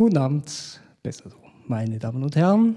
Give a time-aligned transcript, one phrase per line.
[0.00, 1.36] Guten Abend, besser so,
[1.66, 2.76] meine Damen und Herren.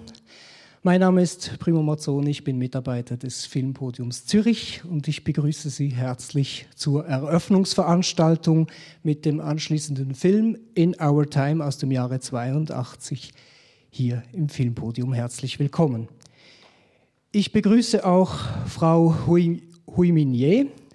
[0.82, 5.88] Mein Name ist Primo Mazzoni, ich bin Mitarbeiter des Filmpodiums Zürich und ich begrüße Sie
[5.88, 8.68] herzlich zur Eröffnungsveranstaltung
[9.04, 13.32] mit dem anschließenden Film In Our Time aus dem Jahre 82
[13.90, 15.14] hier im Filmpodium.
[15.14, 16.10] Herzlich willkommen.
[17.32, 18.36] Ich begrüße auch
[18.68, 19.64] Frau Hui,
[19.96, 20.12] Hui.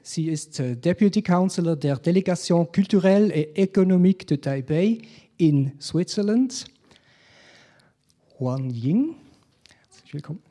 [0.08, 5.02] Sie ist äh, Deputy Counselor der Delegation culturelle et économique de Taipei
[5.36, 6.64] in Switzerland.
[8.40, 9.16] Huan Ying.
[10.10, 10.42] Willkommen.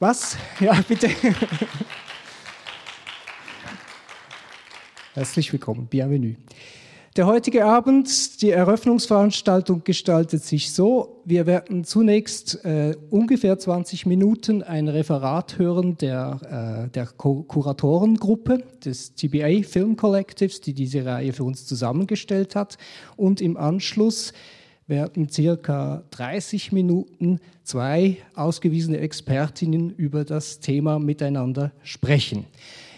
[0.00, 0.36] Was?
[0.58, 1.10] Ja, bitte.
[5.14, 5.86] Herzlich willkommen.
[5.86, 6.34] Bienvenue.
[7.16, 11.20] Der heutige Abend, die Eröffnungsveranstaltung gestaltet sich so.
[11.26, 19.14] Wir werden zunächst äh, ungefähr 20 Minuten ein Referat hören der, äh, der Kuratorengruppe des
[19.14, 22.78] TBA Film Collectives, die diese Reihe für uns zusammengestellt hat.
[23.16, 24.32] Und im Anschluss
[24.86, 32.46] werden circa 30 Minuten zwei ausgewiesene Expertinnen über das Thema miteinander sprechen.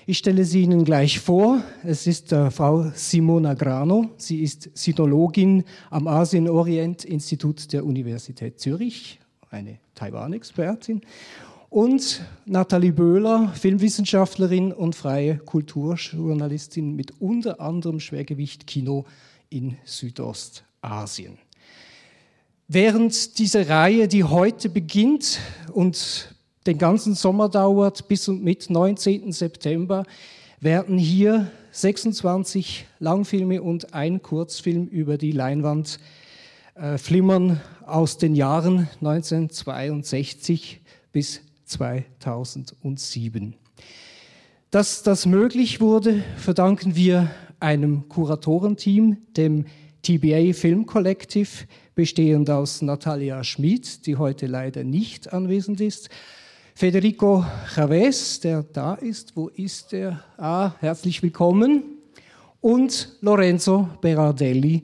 [0.06, 1.64] Ich stelle sie Ihnen gleich vor.
[1.82, 4.10] Es ist äh, Frau Simona Grano.
[4.18, 11.00] Sie ist Sinologin am Asien-Orient-Institut der Universität Zürich, eine Taiwan-Expertin.
[11.70, 19.06] Und Nathalie Böhler, Filmwissenschaftlerin und freie Kulturjournalistin mit unter anderem Schwergewicht Kino
[19.48, 21.38] in Südostasien.
[22.68, 25.38] Während diese Reihe, die heute beginnt
[25.72, 26.33] und
[26.66, 29.32] den ganzen Sommer dauert bis und mit 19.
[29.32, 30.04] September,
[30.60, 35.98] werden hier 26 Langfilme und ein Kurzfilm über die Leinwand
[36.74, 40.80] äh, flimmern aus den Jahren 1962
[41.12, 43.54] bis 2007.
[44.70, 49.66] Dass das möglich wurde, verdanken wir einem Kuratorenteam, dem
[50.02, 56.10] TBA Film Collective, bestehend aus Natalia Schmid, die heute leider nicht anwesend ist,
[56.76, 59.36] Federico Chavez, der da ist.
[59.36, 60.24] Wo ist er?
[60.36, 61.84] Ah, herzlich willkommen.
[62.60, 64.82] Und Lorenzo Berardelli,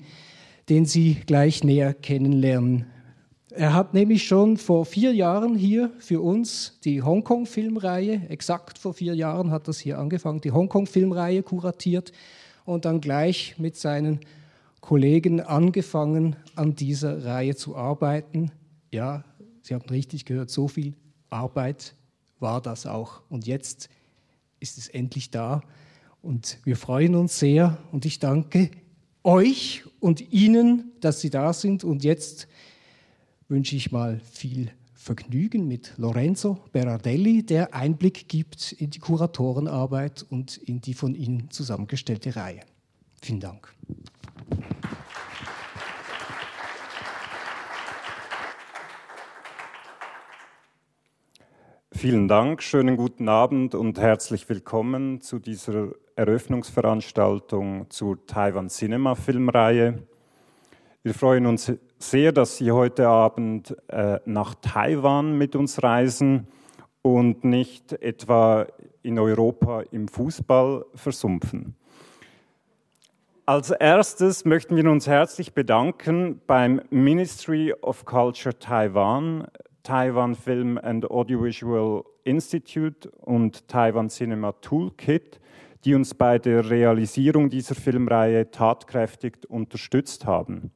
[0.69, 2.87] den Sie gleich näher kennenlernen.
[3.51, 9.17] Er hat nämlich schon vor vier Jahren hier für uns die Hongkong-Filmreihe, exakt vor vier
[9.17, 12.13] Jahren hat das hier angefangen, die Hongkong-Filmreihe kuratiert
[12.65, 14.21] und dann gleich mit seinen
[14.81, 18.53] Kollegen angefangen, an dieser Reihe zu arbeiten.
[18.93, 19.25] Ja,
[19.63, 20.95] Sie haben richtig gehört, so viel
[21.31, 21.95] Arbeit
[22.39, 23.23] war das auch.
[23.29, 23.89] Und jetzt
[24.59, 25.63] ist es endlich da.
[26.23, 27.79] Und wir freuen uns sehr.
[27.93, 28.71] Und ich danke
[29.23, 31.85] euch und Ihnen, dass Sie da sind.
[31.85, 32.49] Und jetzt
[33.49, 40.59] wünsche ich mal viel Vergnügen mit Lorenzo Berardelli, der Einblick gibt in die Kuratorenarbeit und
[40.59, 42.61] in die von Ihnen zusammengestellte Reihe.
[43.23, 43.75] Vielen Dank.
[52.01, 59.99] Vielen Dank, schönen guten Abend und herzlich willkommen zu dieser Eröffnungsveranstaltung zur Taiwan Cinema Filmreihe.
[61.03, 66.49] Wir freuen uns sehr, dass Sie heute Abend äh, nach Taiwan mit uns reisen
[67.03, 68.67] und nicht etwa
[69.03, 71.77] in Europa im Fußball versumpfen.
[73.45, 79.49] Als erstes möchten wir uns herzlich bedanken beim Ministry of Culture Taiwan
[79.83, 85.41] Taiwan Film and Audiovisual Institute und Taiwan Cinema Toolkit,
[85.85, 90.71] die uns bei der Realisierung dieser Filmreihe tatkräftig unterstützt haben.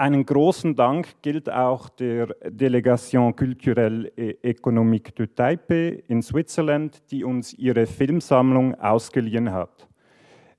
[0.00, 7.24] Einen großen Dank gilt auch der Delegation culturelle et économique de Taipei in Switzerland, die
[7.24, 9.88] uns ihre Filmsammlung ausgeliehen hat.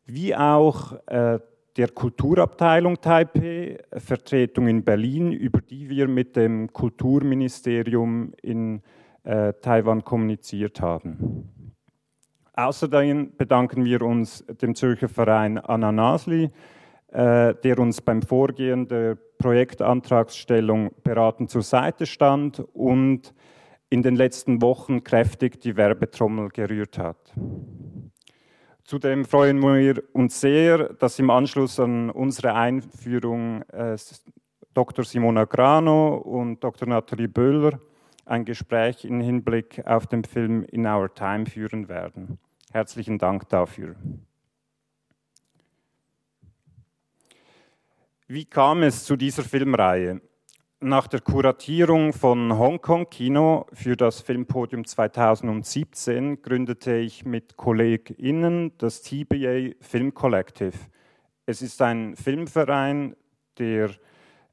[0.05, 1.39] Wie auch äh,
[1.79, 8.81] der Kulturabteilung Taipei, Vertretung in Berlin, über die wir mit dem Kulturministerium in
[9.23, 11.73] äh, Taiwan kommuniziert haben.
[12.51, 16.49] Außerdem bedanken wir uns dem Zürcher Verein Ananasli,
[17.13, 23.33] äh, der uns beim Vorgehen der Projektantragsstellung beratend zur Seite stand und
[23.89, 27.33] in den letzten Wochen kräftig die Werbetrommel gerührt hat.
[28.89, 33.95] Zudem freuen wir uns sehr, dass im Anschluss an unsere Einführung äh,
[34.73, 35.05] Dr.
[35.05, 36.87] Simona Grano und Dr.
[36.87, 37.79] Nathalie Böhler
[38.25, 42.39] ein Gespräch im Hinblick auf den Film In Our Time führen werden.
[42.71, 43.95] Herzlichen Dank dafür.
[48.27, 50.19] Wie kam es zu dieser Filmreihe?
[50.81, 59.01] Nach der Kuratierung von Hongkong Kino für das Filmpodium 2017 gründete ich mit KollegInnen das
[59.01, 60.77] TBA Film Collective,
[61.45, 63.17] Es ist ein Filmverein,
[63.57, 63.89] der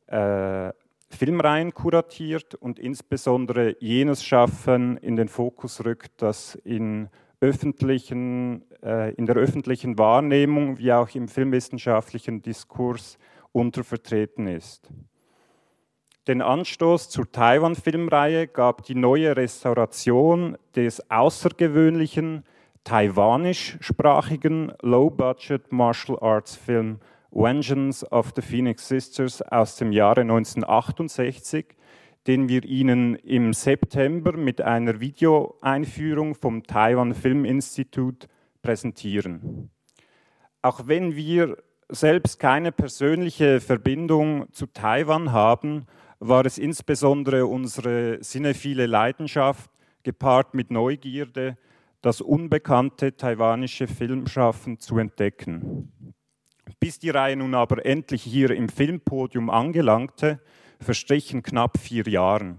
[0.09, 0.73] äh,
[1.11, 7.09] Filmreihen kuratiert und insbesondere jenes Schaffen in den Fokus rückt, das in,
[7.41, 13.17] öffentlichen, äh, in der öffentlichen Wahrnehmung wie auch im filmwissenschaftlichen Diskurs
[13.53, 14.91] untervertreten ist.
[16.27, 22.43] Den Anstoß zur Taiwan-Filmreihe gab die neue Restauration des außergewöhnlichen
[22.83, 26.99] taiwanischsprachigen Low-Budget Martial Arts Film
[27.31, 31.77] Vengeance of the Phoenix Sisters aus dem Jahre 1968,
[32.27, 38.27] den wir Ihnen im September mit einer Videoeinführung vom Taiwan Film Institute
[38.63, 39.71] präsentieren.
[40.61, 41.57] Auch wenn wir
[41.89, 45.87] selbst keine persönliche Verbindung zu Taiwan haben,
[46.29, 49.71] war es insbesondere unsere sinnephile Leidenschaft,
[50.03, 51.57] gepaart mit Neugierde,
[52.01, 55.93] das unbekannte taiwanische Filmschaffen zu entdecken.
[56.79, 60.41] Bis die Reihe nun aber endlich hier im Filmpodium angelangte,
[60.81, 62.57] verstrichen knapp vier Jahre.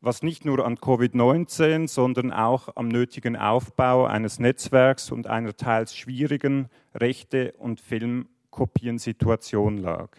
[0.00, 5.96] Was nicht nur an Covid-19, sondern auch am nötigen Aufbau eines Netzwerks und einer teils
[5.96, 10.10] schwierigen Rechte- und Filmkopiensituation lag.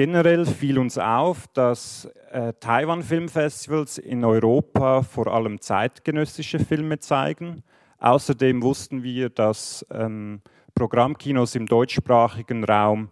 [0.00, 7.62] Generell fiel uns auf, dass äh, Taiwan-Filmfestivals in Europa vor allem zeitgenössische Filme zeigen.
[7.98, 10.40] Außerdem wussten wir, dass ähm,
[10.74, 13.10] Programmkinos im deutschsprachigen Raum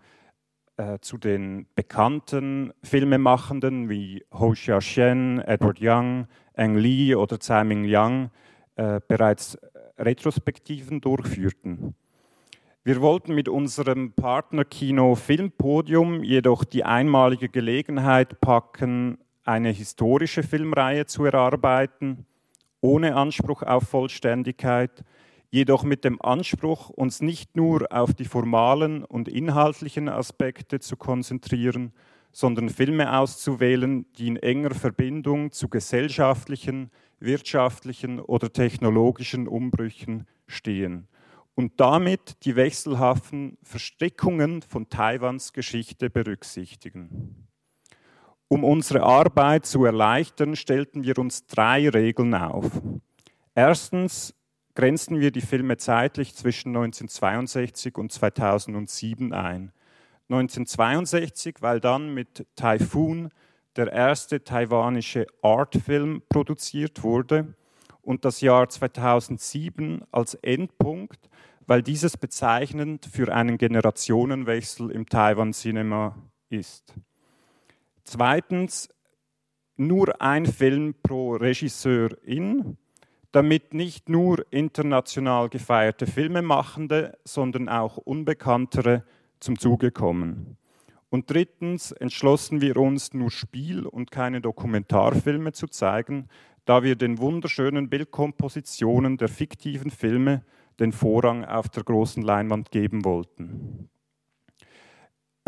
[0.78, 7.84] äh, zu den bekannten Filmemachenden wie Ho Xiaxian, Edward Young, Ang Lee oder Tsai Ming
[7.84, 8.30] Liang
[8.76, 9.58] äh, bereits
[9.98, 11.94] Retrospektiven durchführten.
[12.84, 21.24] Wir wollten mit unserem Partnerkino Filmpodium jedoch die einmalige Gelegenheit packen, eine historische Filmreihe zu
[21.24, 22.24] erarbeiten,
[22.80, 25.04] ohne Anspruch auf Vollständigkeit,
[25.50, 31.92] jedoch mit dem Anspruch, uns nicht nur auf die formalen und inhaltlichen Aspekte zu konzentrieren,
[32.30, 41.08] sondern Filme auszuwählen, die in enger Verbindung zu gesellschaftlichen, wirtschaftlichen oder technologischen Umbrüchen stehen
[41.58, 47.48] und damit die wechselhaften Verstrickungen von Taiwans Geschichte berücksichtigen.
[48.46, 52.80] Um unsere Arbeit zu erleichtern, stellten wir uns drei Regeln auf.
[53.56, 54.36] Erstens
[54.76, 59.72] grenzten wir die Filme zeitlich zwischen 1962 und 2007 ein.
[60.28, 63.30] 1962, weil dann mit Typhoon
[63.74, 67.52] der erste taiwanische Artfilm produziert wurde
[68.08, 71.28] und das Jahr 2007 als Endpunkt,
[71.66, 76.16] weil dieses bezeichnend für einen Generationenwechsel im Taiwan-Cinema
[76.48, 76.94] ist.
[78.04, 78.88] Zweitens,
[79.76, 82.78] nur ein Film pro Regisseurin,
[83.30, 89.04] damit nicht nur international gefeierte Filmemachende, sondern auch unbekanntere
[89.38, 90.56] zum Zuge kommen.
[91.10, 96.28] Und drittens entschlossen wir uns, nur Spiel- und keine Dokumentarfilme zu zeigen,
[96.68, 100.44] da wir den wunderschönen Bildkompositionen der fiktiven Filme
[100.78, 103.88] den Vorrang auf der großen Leinwand geben wollten.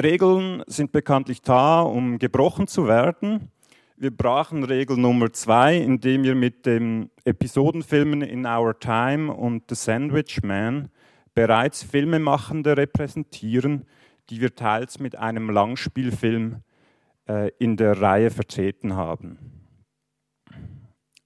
[0.02, 3.50] Regeln sind bekanntlich da, um gebrochen zu werden.
[3.98, 9.74] Wir brachen Regel Nummer zwei, indem wir mit den Episodenfilmen In Our Time und The
[9.74, 10.88] Sandwich Man
[11.34, 13.84] bereits Filmemachende repräsentieren,
[14.30, 16.62] die wir teils mit einem Langspielfilm
[17.28, 19.59] äh, in der Reihe vertreten haben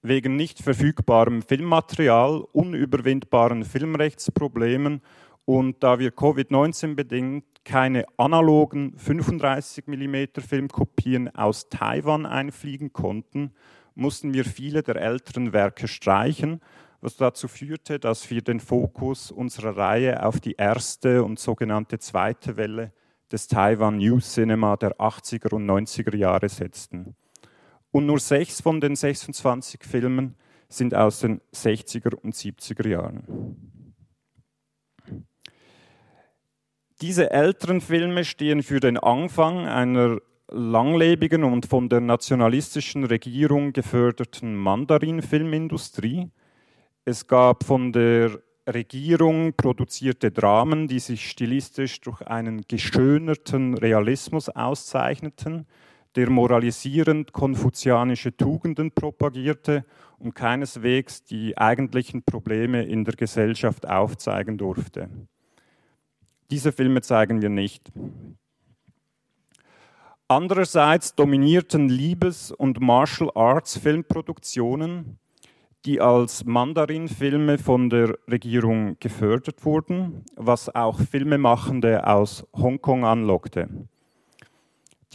[0.07, 5.01] wegen nicht verfügbarem Filmmaterial, unüberwindbaren Filmrechtsproblemen
[5.45, 13.51] und da wir Covid-19 bedingt keine analogen 35 mm Filmkopien aus Taiwan einfliegen konnten,
[13.95, 16.61] mussten wir viele der älteren Werke streichen,
[17.01, 22.57] was dazu führte, dass wir den Fokus unserer Reihe auf die erste und sogenannte zweite
[22.57, 22.93] Welle
[23.31, 27.15] des Taiwan New Cinema der 80er und 90er Jahre setzten
[27.95, 30.35] und nur sechs von den 26 Filmen
[30.67, 33.55] sind aus den 60er und 70er Jahren.
[36.99, 40.17] Diese älteren Filme stehen für den Anfang einer
[40.49, 46.31] langlebigen und von der nationalistischen Regierung geförderten Mandarin-Filmindustrie.
[47.05, 55.65] Es gab von der Regierung produzierte Dramen, die sich stilistisch durch einen geschönerten Realismus auszeichneten
[56.15, 59.85] der moralisierend konfuzianische Tugenden propagierte
[60.17, 65.09] und keineswegs die eigentlichen Probleme in der Gesellschaft aufzeigen durfte.
[66.51, 67.91] Diese Filme zeigen wir nicht.
[70.27, 75.19] Andererseits dominierten Liebes- und Martial Arts Filmproduktionen,
[75.85, 83.69] die als Mandarin-Filme von der Regierung gefördert wurden, was auch Filmemachende aus Hongkong anlockte.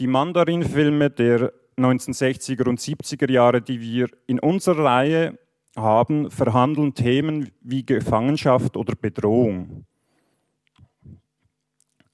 [0.01, 5.37] Die Mandarin-Filme der 1960er und 70er Jahre, die wir in unserer Reihe
[5.75, 9.85] haben, verhandeln Themen wie Gefangenschaft oder Bedrohung.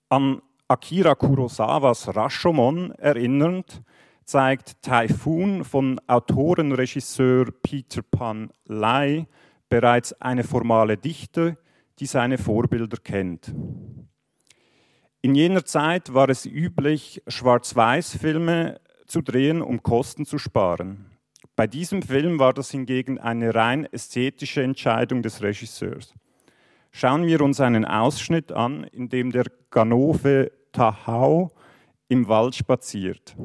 [0.10, 3.82] An Akira Kurosawas Rashomon erinnernd,
[4.26, 9.28] zeigt Typhoon von Autorenregisseur Peter Pan Lai
[9.70, 11.58] bereits eine formale Dichte,
[12.00, 13.56] die seine Vorbilder kennt.
[15.22, 21.18] In jener Zeit war es üblich, Schwarz-Weiß-Filme zu drehen, um Kosten zu sparen.
[21.56, 26.14] Bei diesem Film war das hingegen eine rein ästhetische Entscheidung des Regisseurs.
[26.92, 31.52] Schauen wir uns einen Ausschnitt an, in dem der Ganove Tahau
[32.10, 33.36] im Wald spaziert.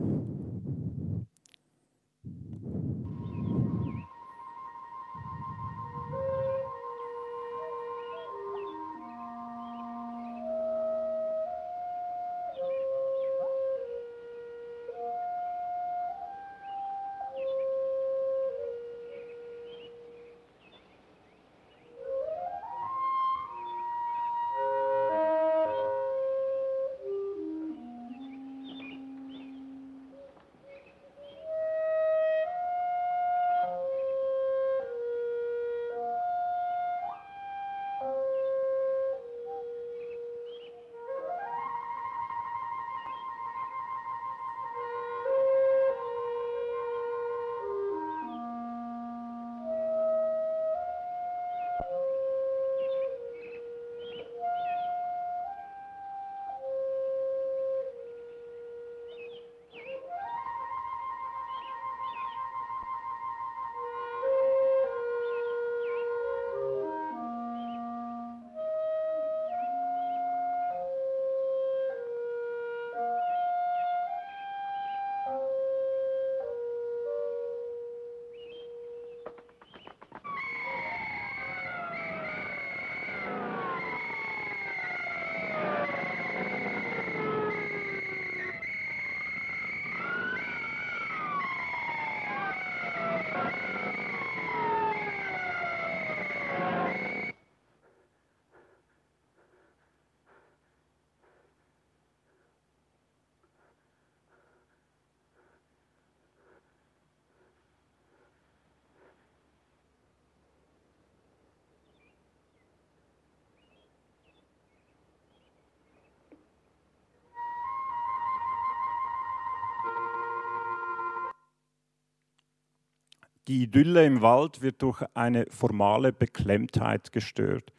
[123.48, 127.72] Die Idylle im Wald wird durch eine formale Beklemmtheit gestört.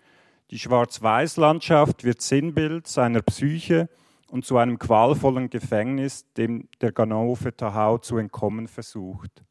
[0.52, 3.88] Die Schwarz-Weiß-Landschaft wird Sinnbild seiner Psyche
[4.30, 9.44] und zu einem qualvollen Gefängnis, dem der Ganove Tahau zu entkommen versucht.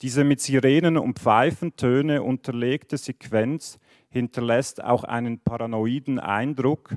[0.00, 6.96] Diese mit Sirenen und Pfeifentöne unterlegte Sequenz hinterlässt auch einen paranoiden Eindruck,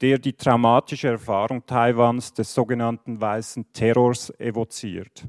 [0.00, 5.26] der die traumatische Erfahrung Taiwans des sogenannten weißen Terrors evoziert.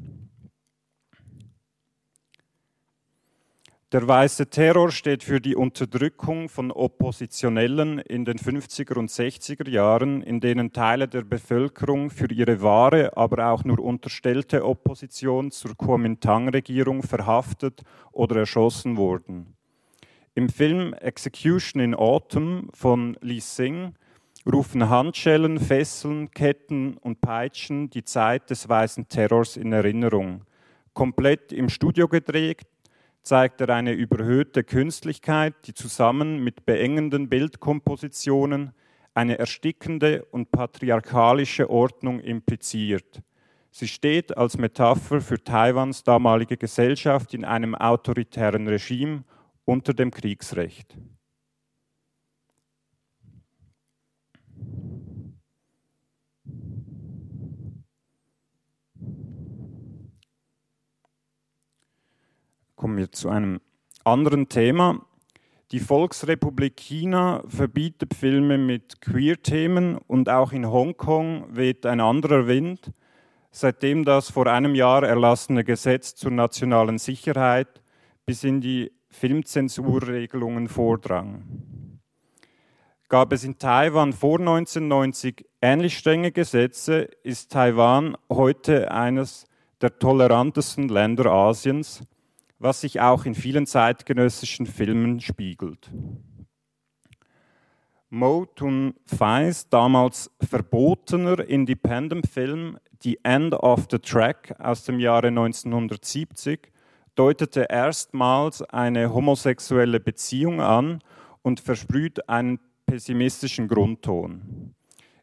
[3.93, 10.21] Der weiße Terror steht für die Unterdrückung von Oppositionellen in den 50er und 60er Jahren,
[10.21, 17.01] in denen Teile der Bevölkerung für ihre wahre, aber auch nur unterstellte Opposition zur Kuomintang-Regierung
[17.01, 19.55] verhaftet oder erschossen wurden.
[20.35, 23.93] Im Film Execution in Autumn von Lee Sing
[24.45, 30.43] rufen Handschellen, Fesseln, Ketten und Peitschen die Zeit des weißen Terrors in Erinnerung.
[30.93, 32.63] Komplett im Studio gedreht,
[33.27, 38.71] zeigt er eine überhöhte Künstlichkeit, die zusammen mit beengenden Bildkompositionen
[39.13, 43.21] eine erstickende und patriarchalische Ordnung impliziert.
[43.69, 49.25] Sie steht als Metapher für Taiwans damalige Gesellschaft in einem autoritären Regime
[49.65, 50.97] unter dem Kriegsrecht.
[62.77, 63.59] Kommen wir zu einem
[64.05, 65.01] anderen Thema.
[65.71, 72.93] Die Volksrepublik China verbietet Filme mit Queer-Themen und auch in Hongkong weht ein anderer Wind,
[73.51, 77.81] seitdem das vor einem Jahr erlassene Gesetz zur nationalen Sicherheit
[78.25, 81.99] bis in die Filmzensurregelungen vordrang.
[83.09, 89.47] Gab es in Taiwan vor 1990 ähnlich strenge Gesetze, ist Taiwan heute eines
[89.81, 92.03] der tolerantesten Länder Asiens
[92.59, 95.91] was sich auch in vielen zeitgenössischen Filmen spiegelt.
[98.09, 106.71] Mo Tun Fais damals verbotener Independent-Film The End of the Track aus dem Jahre 1970
[107.15, 110.99] deutete erstmals eine homosexuelle Beziehung an
[111.41, 114.73] und versprüht einen pessimistischen Grundton.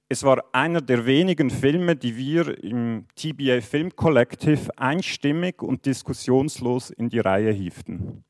[0.08, 6.90] Es war einer der wenigen Filme, die wir im TBA Film Collective einstimmig und diskussionslos
[6.90, 8.22] in die Reihe hieften.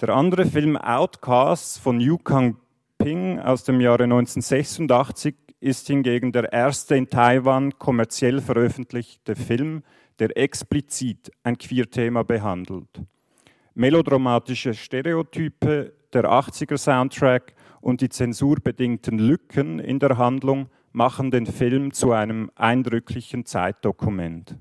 [0.00, 2.56] Der andere Film Outcasts von Yu Kang
[2.98, 9.82] Ping aus dem Jahre 1986 ist hingegen der erste in Taiwan kommerziell veröffentlichte Film,
[10.18, 13.02] der explizit ein Queer-Thema behandelt.
[13.74, 17.54] Melodramatische Stereotype, der 80er-Soundtrack
[17.86, 24.56] und die zensurbedingten Lücken in der Handlung machen den Film zu einem eindrücklichen Zeitdokument.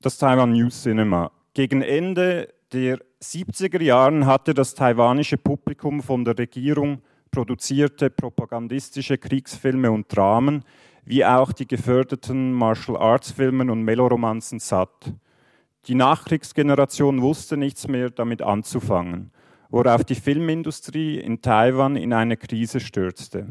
[0.00, 1.30] Das Taiwan News Cinema.
[1.52, 9.90] Gegen Ende der 70er Jahren hatte das taiwanische Publikum von der Regierung produzierte propagandistische Kriegsfilme
[9.90, 10.64] und Dramen,
[11.04, 15.12] wie auch die geförderten Martial Arts Filmen und Meloromanzen satt.
[15.86, 19.30] Die Nachkriegsgeneration wusste nichts mehr damit anzufangen,
[19.68, 23.46] worauf die Filmindustrie in Taiwan in eine Krise stürzte.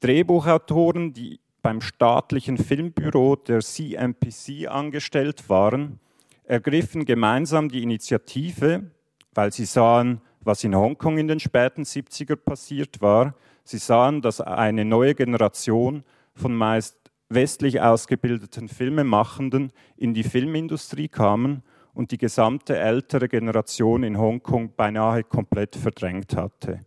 [0.00, 6.00] Drehbuchautoren, die beim staatlichen Filmbüro der CMPC angestellt waren,
[6.44, 8.90] ergriffen gemeinsam die Initiative,
[9.34, 13.34] weil sie sahen, was in Hongkong in den späten 70er passiert war.
[13.64, 16.04] Sie sahen, dass eine neue Generation
[16.34, 16.96] von meist
[17.28, 21.62] westlich ausgebildeten Filmemachenden in die Filmindustrie kamen
[21.94, 26.80] und die gesamte ältere Generation in Hongkong beinahe komplett verdrängt hatte.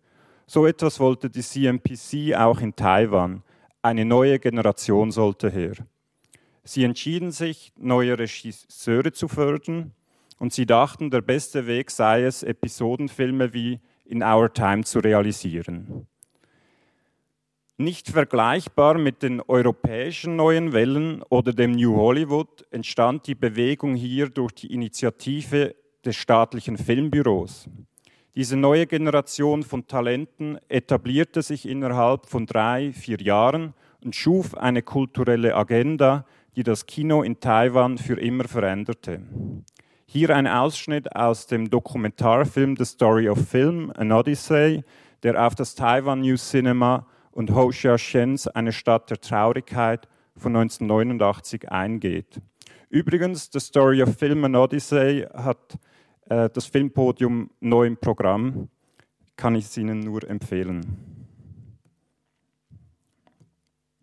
[0.47, 3.43] So etwas wollte die CMPC auch in Taiwan.
[3.81, 5.73] Eine neue Generation sollte her.
[6.63, 9.93] Sie entschieden sich, neue Regisseure zu fördern
[10.37, 16.07] und sie dachten, der beste Weg sei es, Episodenfilme wie In Our Time zu realisieren.
[17.81, 24.29] Nicht vergleichbar mit den europäischen neuen Wellen oder dem New Hollywood entstand die Bewegung hier
[24.29, 25.73] durch die Initiative
[26.05, 27.67] des staatlichen Filmbüros.
[28.35, 34.83] Diese neue Generation von Talenten etablierte sich innerhalb von drei, vier Jahren und schuf eine
[34.83, 39.23] kulturelle Agenda, die das Kino in Taiwan für immer veränderte.
[40.05, 44.83] Hier ein Ausschnitt aus dem Dokumentarfilm The Story of Film, An Odyssey,
[45.23, 50.56] der auf das Taiwan New Cinema und Ho Xia Shens Eine Stadt der Traurigkeit von
[50.56, 52.40] 1989 eingeht.
[52.88, 55.78] Übrigens, The Story of Film and Odyssey hat
[56.28, 58.68] äh, das Filmpodium neu im Programm.
[59.36, 60.82] Kann ich es Ihnen nur empfehlen.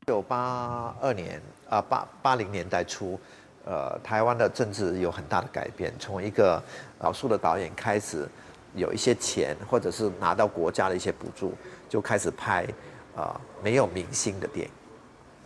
[0.01, 3.17] 一九八二年啊，八八零年代初，
[3.65, 6.61] 呃，台湾的政治有很大的改变，从一个
[7.01, 8.27] 少数的导演开始
[8.75, 11.53] 有一些钱，或者是拿到国家的一些补助，
[11.87, 12.67] 就开始拍
[13.18, 14.72] 啊，没有明星的电影，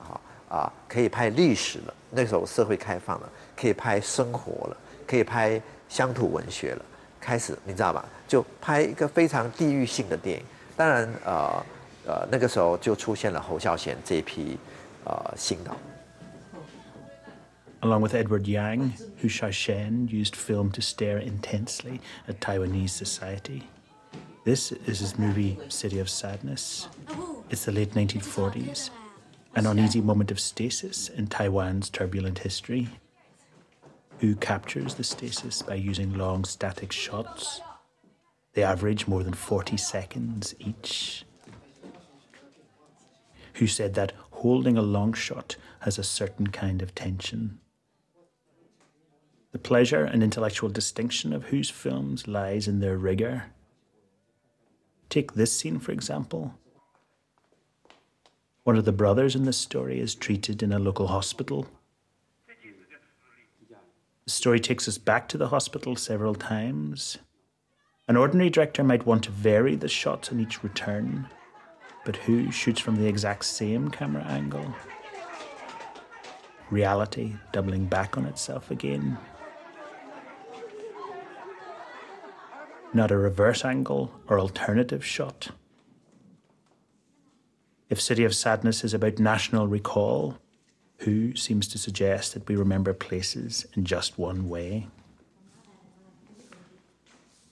[0.06, 1.94] 啊啊，可以拍历史了。
[2.10, 6.84] 那时候社会开放了，可以拍生活了，可以拍乡土文学了。
[7.18, 8.04] 开始你知道吧？
[8.28, 10.44] 就拍一个非常地域性的电影。
[10.76, 11.66] 当然，呃
[12.04, 14.58] 呃，那个时候就出现了侯孝贤这一批
[15.04, 15.74] 呃新导。
[17.80, 23.62] Along with Edward Yang, Hu Shen used film to stare intensely at Taiwanese society.
[24.44, 26.88] This is his movie City of Sadness.
[27.48, 28.90] It's the late 1940s,
[29.54, 32.88] an uneasy moment of stasis in Taiwan's turbulent history.
[34.18, 37.60] Who captures the stasis by using long static shots?
[38.54, 41.24] They average more than 40 seconds each.
[43.54, 47.60] Who said that holding a long shot has a certain kind of tension?
[49.52, 53.51] The pleasure and intellectual distinction of whose films lies in their rigour
[55.12, 56.54] Take this scene, for example.
[58.64, 61.66] One of the brothers in this story is treated in a local hospital.
[64.24, 67.18] The story takes us back to the hospital several times.
[68.08, 71.28] An ordinary director might want to vary the shots on each return,
[72.06, 74.74] but who shoots from the exact same camera angle?
[76.70, 79.18] Reality doubling back on itself again.
[82.94, 85.48] Not a reverse angle or alternative shot.
[87.88, 90.38] If City of Sadness is about national recall,
[90.98, 94.86] who seems to suggest that we remember places in just one way?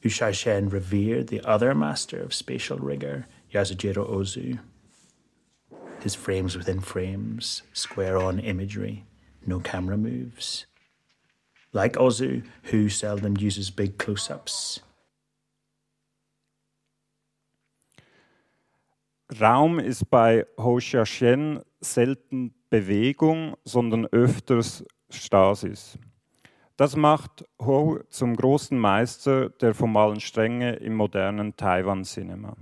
[0.03, 4.59] Hu Shen revered the other master of spatial rigor, Yasujiro Ozu.
[6.01, 9.05] His frames within frames, square on imagery,
[9.47, 10.65] no camera moves.
[11.73, 14.81] Like Ozu, who seldom uses big close ups.
[19.39, 25.99] Raum ist bei Ho Xiaxian selten Bewegung, sondern öfters Stasis.
[26.77, 32.57] Das macht Ho zum großen Meister der formalen Stränge im modernen Taiwan-Cinema.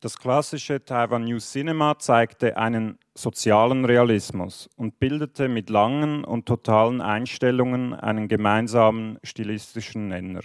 [0.00, 7.00] Das klassische Taiwan New Cinema zeigte einen sozialen Realismus und bildete mit langen und totalen
[7.00, 10.42] Einstellungen einen gemeinsamen stilistischen Nenner.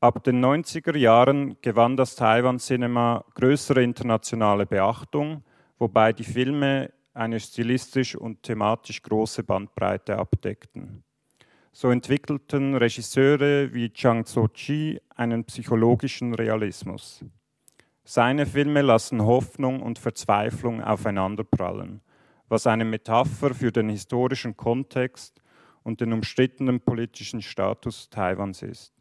[0.00, 5.42] Ab den 90er Jahren gewann das Taiwan-Cinema größere internationale Beachtung,
[5.78, 11.02] wobei die Filme eine stilistisch und thematisch große Bandbreite abdeckten.
[11.72, 17.24] So entwickelten Regisseure wie Chang Tso-chi einen psychologischen Realismus.
[18.04, 22.02] Seine Filme lassen Hoffnung und Verzweiflung aufeinanderprallen,
[22.48, 25.40] was eine Metapher für den historischen Kontext
[25.82, 28.95] und den umstrittenen politischen Status Taiwans ist.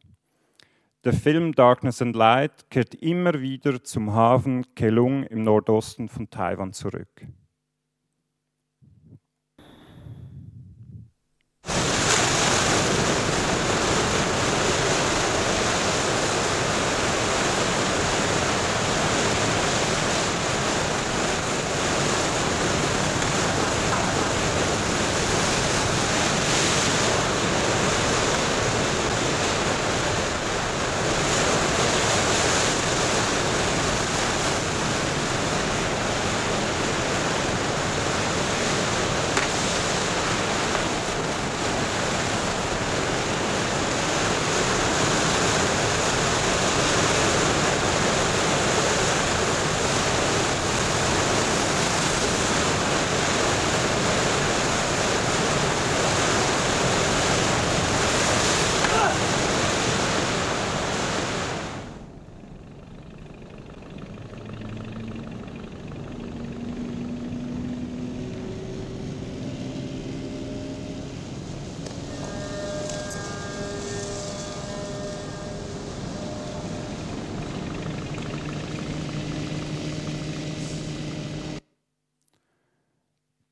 [1.05, 6.73] Der Film Darkness and Light kehrt immer wieder zum Hafen Kelung im Nordosten von Taiwan
[6.73, 7.27] zurück.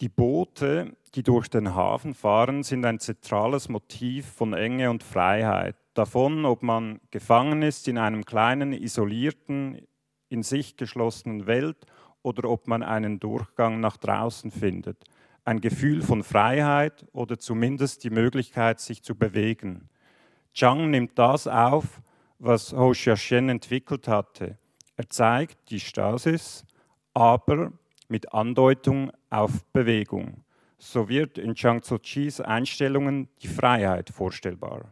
[0.04, 5.76] Die Boote, die durch den Hafen fahren, sind ein zentrales Motiv von Enge und Freiheit.
[5.94, 9.86] Davon, ob man gefangen ist in einem kleinen, isolierten,
[10.30, 11.86] in sich geschlossenen Welt
[12.24, 15.04] oder ob man einen Durchgang nach draußen findet.
[15.46, 19.90] Ein Gefühl von Freiheit oder zumindest die Möglichkeit, sich zu bewegen.
[20.54, 22.02] Chang nimmt das auf,
[22.40, 24.58] was Ho Xiaxian entwickelt hatte.
[24.96, 26.66] Er zeigt die Stasis,
[27.14, 27.72] aber
[28.08, 30.43] mit Andeutung auf Bewegung.
[30.86, 34.92] So wird in Zhang Tzu-Chis Einstellungen die Freiheit vorstellbar.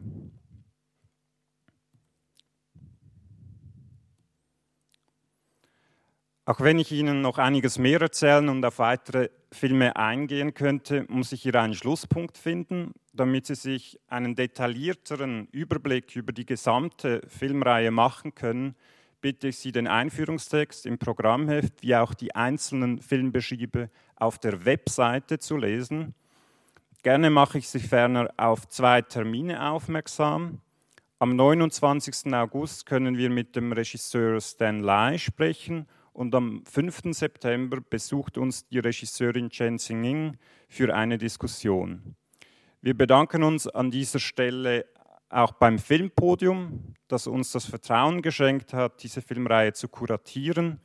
[6.46, 11.30] Auch wenn ich Ihnen noch einiges mehr erzählen und auf weitere Filme eingehen könnte, muss
[11.30, 17.90] ich hier einen Schlusspunkt finden, damit Sie sich einen detaillierteren Überblick über die gesamte Filmreihe
[17.90, 18.76] machen können,
[19.22, 25.38] bitte ich Sie, den Einführungstext im Programmheft wie auch die einzelnen Filmbeschriebe auf der Webseite
[25.38, 26.14] zu lesen.
[27.02, 30.60] Gerne mache ich Sie ferner auf zwei Termine aufmerksam.
[31.20, 32.34] Am 29.
[32.34, 37.02] August können wir mit dem Regisseur Stan Lai sprechen und am 5.
[37.12, 40.36] September besucht uns die Regisseurin Chen Xinging
[40.68, 42.16] für eine Diskussion.
[42.80, 44.84] Wir bedanken uns an dieser Stelle
[45.32, 50.80] auch beim Filmpodium, das uns das Vertrauen geschenkt hat, diese Filmreihe zu kuratieren,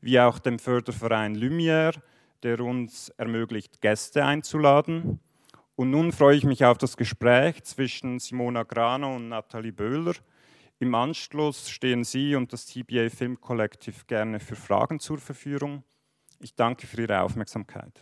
[0.00, 1.94] wie auch dem Förderverein Lumière,
[2.42, 5.20] der uns ermöglicht, Gäste einzuladen.
[5.76, 10.14] Und nun freue ich mich auf das Gespräch zwischen Simona Grano und Nathalie Böhler.
[10.78, 15.84] Im Anschluss stehen Sie und das TBA Film Collective gerne für Fragen zur Verfügung.
[16.38, 18.00] Ich danke für Ihre Aufmerksamkeit.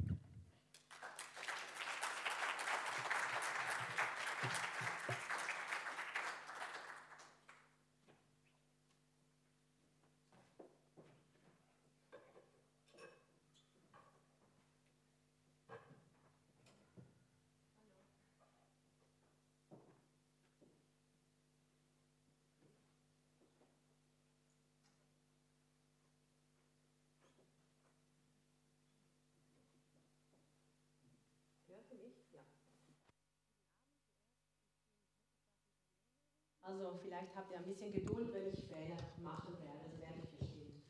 [36.68, 40.28] Also vielleicht habt ihr ein bisschen Geduld, wenn ich Fehler machen werde, das werde ich
[40.36, 40.82] verstehen.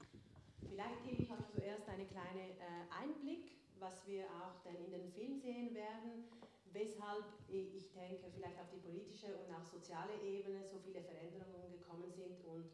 [0.58, 5.12] Vielleicht gebe ich euch zuerst einen kleinen äh, Einblick, was wir auch dann in den
[5.12, 6.26] Film sehen werden,
[6.72, 12.10] weshalb ich denke, vielleicht auf die politische und auch soziale Ebene so viele Veränderungen gekommen
[12.10, 12.66] sind und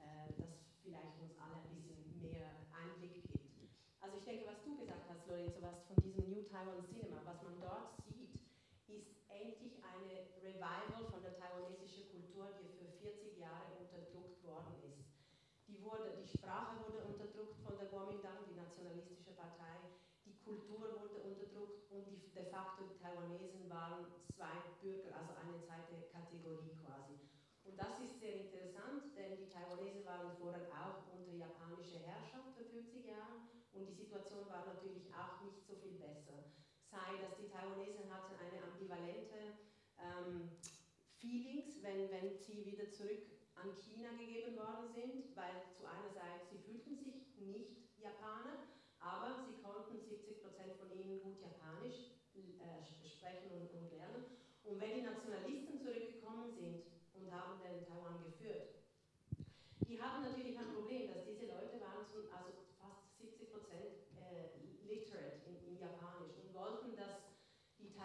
[0.00, 3.68] äh, das vielleicht uns alle ein bisschen mehr Einblick gibt.
[4.00, 6.05] Also ich denke, was du gesagt hast, Lorenzo, was von diesem
[6.36, 8.36] New Taiwan Cinema, was man dort sieht,
[8.92, 15.16] ist endlich eine Revival von der taiwanesischen Kultur, die für 40 Jahre unterdrückt worden ist.
[15.64, 19.80] Die, wurde, die Sprache wurde unterdrückt von der Kuomintang, die nationalistische Partei,
[20.28, 25.56] die Kultur wurde unterdrückt und die, de facto die Taiwanesen waren zwei Bürger, also eine
[25.64, 27.16] zweite Kategorie quasi.
[27.64, 32.68] Und das ist sehr interessant, denn die Taiwanesen waren vorher auch unter japanischer Herrschaft für
[32.68, 36.48] 50 Jahre und die Situation war natürlich auch nicht so viel besser.
[36.90, 39.60] Sei, dass die Taiwanesen hatten eine ambivalente
[40.00, 40.50] ähm,
[41.20, 43.22] Feelings, wenn, wenn sie wieder zurück
[43.56, 48.68] an China gegeben worden sind, weil zu einer Seite sie fühlten sich nicht Japaner,
[49.00, 54.24] aber sie konnten 70 Prozent von ihnen gut Japanisch äh, sprechen und, und lernen.
[54.64, 58.84] Und wenn die Nationalisten zurückgekommen sind, und haben dann Taiwan geführt.
[59.88, 64.52] Die hatten natürlich ein Problem, dass diese Leute waren schon, also fast 70 Prozent äh,
[64.84, 67.32] literate in, in, Japanisch und wollten, dass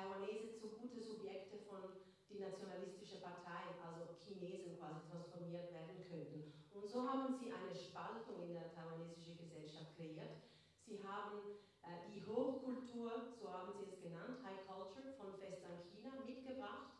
[0.01, 1.93] die Taiwanesen zu gute Subjekte von
[2.29, 6.53] die nationalistische Partei, also Chinesen quasi transformiert werden könnten.
[6.73, 10.41] Und so haben sie eine Spaltung in der taiwanesischen Gesellschaft kreiert.
[10.81, 16.17] Sie haben äh, die Hochkultur, so haben sie es genannt, High Culture von Festland China
[16.25, 16.97] mitgebracht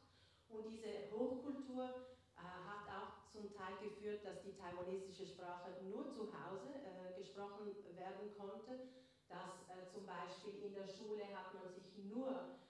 [0.50, 6.30] und diese Hochkultur äh, hat auch zum Teil geführt, dass die taiwanesische Sprache nur zu
[6.30, 8.94] Hause äh, gesprochen werden konnte.
[9.26, 12.61] Dass äh, zum Beispiel in der Schule hat man sich nur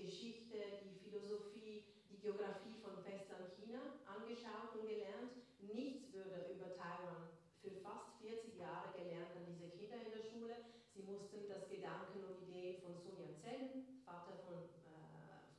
[0.00, 5.36] die Geschichte, die Philosophie, die Geografie von Festland China angeschaut und gelernt.
[5.60, 7.28] Nichts würde über Taiwan
[7.60, 10.56] für fast 40 Jahre gelernt an diese Kinder in der Schule.
[10.96, 14.72] Sie mussten das Gedanken und Ideen von Sun Yat-sen, Vater von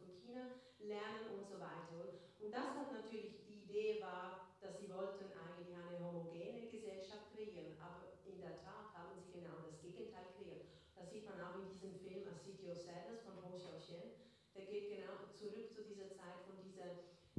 [0.02, 2.18] von China lernen und so weiter.
[2.42, 7.78] Und das hat natürlich, die Idee war, dass sie wollten eigentlich eine homogene Gesellschaft kreieren,
[7.78, 10.66] aber in der Tat haben sie genau das Gegenteil kreiert.
[10.98, 14.22] Das sieht man auch in diesem Film A City of Sadness von Hou Xiaoxian.
[14.56, 16.92] Der geht genau zurück zu dieser Zeit von dieser,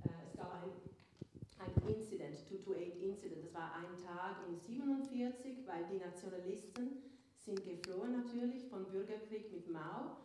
[0.02, 0.72] äh, es gab ein,
[1.58, 7.02] ein Incident, 228 Incident, das war ein Tag in 47, weil die Nationalisten
[7.38, 10.18] sind geflohen natürlich vom Bürgerkrieg mit Mao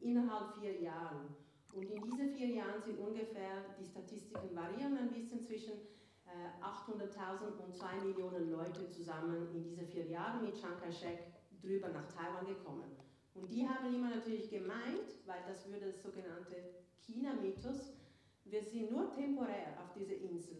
[0.00, 1.34] innerhalb vier Jahren.
[1.72, 5.72] Und in diesen vier Jahren sind ungefähr, die Statistiken variieren ein bisschen zwischen
[6.60, 11.18] 800.000 äh, und 2 Millionen Leute zusammen in diesen vier Jahren mit Chiang Kai-shek
[11.60, 12.90] drüber nach Taiwan gekommen.
[13.34, 16.56] Und die haben immer natürlich gemeint, weil das würde das sogenannte
[17.00, 17.92] China-Mythos,
[18.44, 20.58] wir sind nur temporär auf dieser Insel.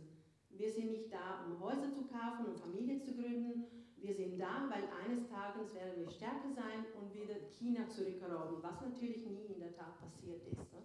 [0.57, 3.67] Wir sind nicht da, um Häuser zu kaufen, um Familie zu gründen.
[3.97, 8.81] Wir sind da, weil eines Tages werden wir stärker sein und wieder China zurückerobern, was
[8.81, 10.59] natürlich nie in der Tat passiert ist.
[10.73, 10.83] Ne?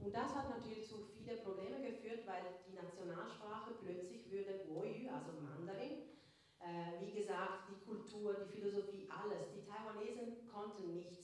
[0.00, 5.32] Und das hat natürlich zu vielen Problemen geführt, weil die Nationalsprache plötzlich würde Goyu, also
[5.40, 6.10] Mandarin,
[6.58, 9.52] äh, wie gesagt, die Kultur, die Philosophie, alles.
[9.54, 11.20] Die Taiwanesen konnten nichts.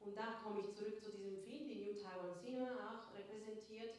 [0.00, 3.98] Und da komme ich zurück zu diesem Film, die New Taiwan Cinema auch repräsentiert.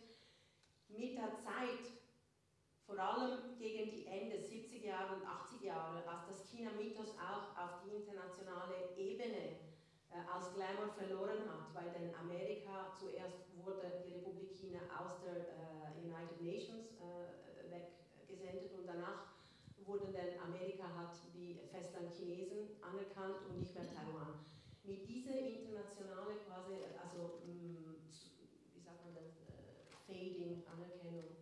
[0.88, 2.05] Mit der Zeit
[2.86, 7.82] vor allem gegen die Ende 70er Jahre und 80er Jahre, als das China-Mythos auch auf
[7.84, 9.58] die internationale Ebene
[10.14, 15.50] äh, als Glamour verloren hat, weil dann Amerika zuerst wurde die Republik China aus der
[15.50, 19.34] äh, United Nations äh, weggesendet und danach
[19.86, 24.46] wurde dann Amerika hat die Festlandchinesen anerkannt und nicht mehr Taiwan.
[24.84, 27.98] Mit dieser internationalen quasi, also mm,
[28.74, 31.36] wie sagt man das, äh, Fading Anerkennung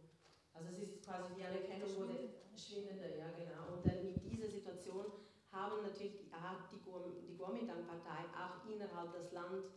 [0.53, 3.75] also es ist quasi die Anerkennung wurde schwindender, ja genau.
[3.75, 5.05] Und dann mit dieser Situation
[5.51, 9.71] haben natürlich die, die Kuomintang-Partei auch innerhalb des Landes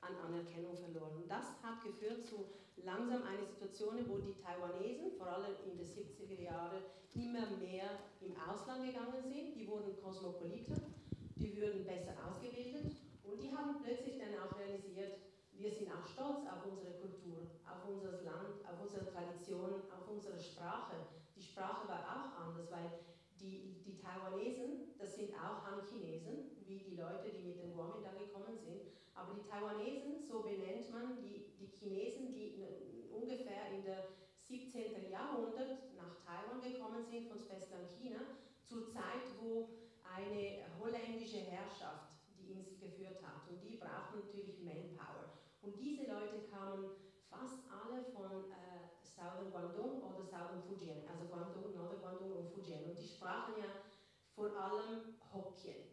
[0.00, 1.24] an Anerkennung verloren.
[1.28, 6.40] Das hat geführt zu langsam einer Situation, wo die Taiwanesen, vor allem in den 70er
[6.40, 6.82] Jahren,
[7.14, 9.54] immer mehr im Ausland gegangen sind.
[9.54, 10.94] Die wurden Kosmopoliten,
[11.36, 15.18] die wurden besser ausgebildet und die haben plötzlich dann auch realisiert,
[15.62, 20.38] wir sind auch stolz auf unsere Kultur, auf unser Land, auf unsere Tradition, auf unsere
[20.38, 21.06] Sprache.
[21.36, 22.98] Die Sprache war auch anders, weil
[23.38, 28.58] die, die Taiwanesen, das sind auch Han-Chinesen, wie die Leute, die mit den Kuomintang gekommen
[28.58, 28.90] sind.
[29.14, 32.58] Aber die Taiwanesen, so benennt man die, die Chinesen, die
[33.12, 34.08] ungefähr in der
[34.42, 35.10] 17.
[35.10, 38.18] Jahrhundert nach Taiwan gekommen sind, von Festland China,
[38.64, 39.68] zur Zeit, wo
[40.02, 43.48] eine holländische Herrschaft die Insel geführt hat.
[43.48, 45.32] Und die brauchen natürlich Manpower.
[45.62, 46.90] Und diese Leute kamen
[47.30, 52.84] fast alle von äh, Southern Guangdong oder Southern Fujian, also Guangdong, Norden Guangdong und Fujian.
[52.84, 53.86] Und die sprachen ja
[54.34, 55.86] vor allem Hokkien.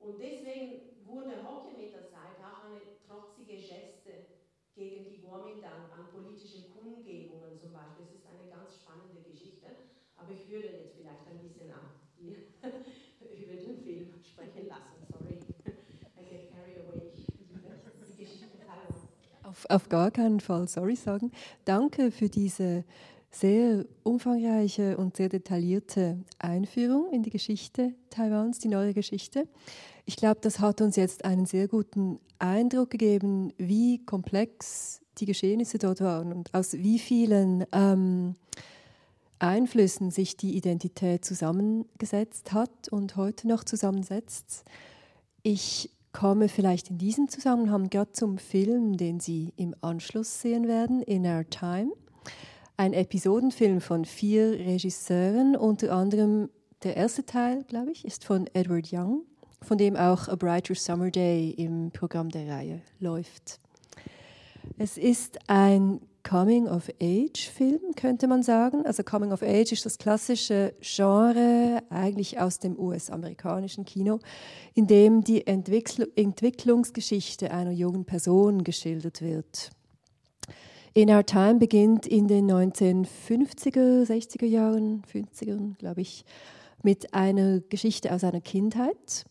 [0.00, 4.26] Und deswegen wurde Hockey mit der Zeit auch eine trotzige Geste
[4.74, 8.06] gegen die Kuomintang an politischen Kundgebungen zum Beispiel.
[8.10, 9.68] Es ist eine ganz spannende Geschichte,
[10.16, 14.98] aber ich würde jetzt vielleicht ein bisschen ab über den Film sprechen lassen.
[15.06, 15.38] Sorry,
[16.18, 17.12] I get carried away.
[17.14, 18.50] Die Geschichte
[19.68, 21.32] Auf, gar keinen Fall sorry sagen.
[21.64, 22.84] Danke für diese
[23.30, 29.46] sehr umfangreiche und sehr detaillierte Einführung in die Geschichte Taiwans, die neue Geschichte.
[30.04, 35.78] Ich glaube, das hat uns jetzt einen sehr guten Eindruck gegeben, wie komplex die Geschehnisse
[35.78, 38.34] dort waren und aus wie vielen ähm,
[39.38, 44.64] Einflüssen sich die Identität zusammengesetzt hat und heute noch zusammensetzt.
[45.42, 51.02] Ich komme vielleicht in diesem Zusammenhang gerade zum Film, den Sie im Anschluss sehen werden,
[51.02, 51.92] In Our Time.
[52.76, 56.48] Ein Episodenfilm von vier Regisseuren, unter anderem
[56.82, 59.24] der erste Teil, glaube ich, ist von Edward Young
[59.62, 63.60] von dem auch A Brighter Summer Day im Programm der Reihe läuft.
[64.78, 68.84] Es ist ein Coming-of-Age-Film, könnte man sagen.
[68.86, 74.20] Also Coming-of-Age ist das klassische Genre eigentlich aus dem US-amerikanischen Kino,
[74.74, 79.70] in dem die Entwickl Entwicklungsgeschichte einer jungen Person geschildert wird.
[80.92, 86.24] In Our Time beginnt in den 1950er, 60er Jahren, 50ern, glaube ich,
[86.82, 89.24] mit einer Geschichte aus einer Kindheit.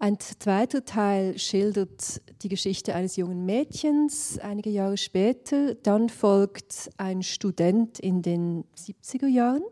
[0.00, 5.74] Ein zweiter Teil schildert die Geschichte eines jungen Mädchens einige Jahre später.
[5.74, 9.64] Dann folgt ein Student in den 70er Jahren.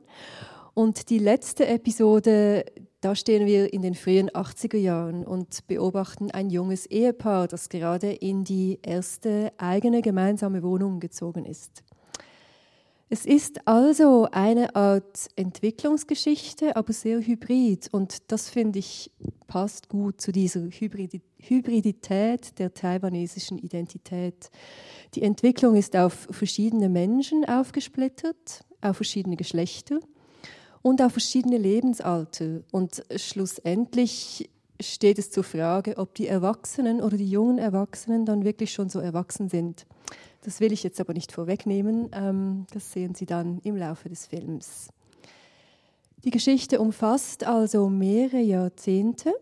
[0.75, 2.65] Und die letzte Episode,
[3.01, 8.11] da stehen wir in den frühen 80er Jahren und beobachten ein junges Ehepaar, das gerade
[8.11, 11.85] in die erste eigene gemeinsame Wohnung gezogen ist.
[13.09, 17.89] Es ist also eine Art Entwicklungsgeschichte, aber sehr hybrid.
[17.93, 19.13] Und das finde ich
[19.47, 24.51] passt gut zu dieser Hybridität der taiwanesischen Identität.
[25.15, 30.01] Die Entwicklung ist auf verschiedene Menschen aufgesplittert, auf verschiedene Geschlechter
[30.83, 32.63] und auf verschiedene Lebensalter.
[32.73, 38.73] Und schlussendlich steht es zur Frage, ob die Erwachsenen oder die jungen Erwachsenen dann wirklich
[38.73, 39.87] schon so erwachsen sind.
[40.47, 42.09] Das will ich jetzt aber nicht vorwegnehmen.
[42.13, 44.91] Ähm, das sehen Sie dann im Laufe des Films.
[46.25, 49.35] Die Geschichte umfasst also mehrere Jahrzehnte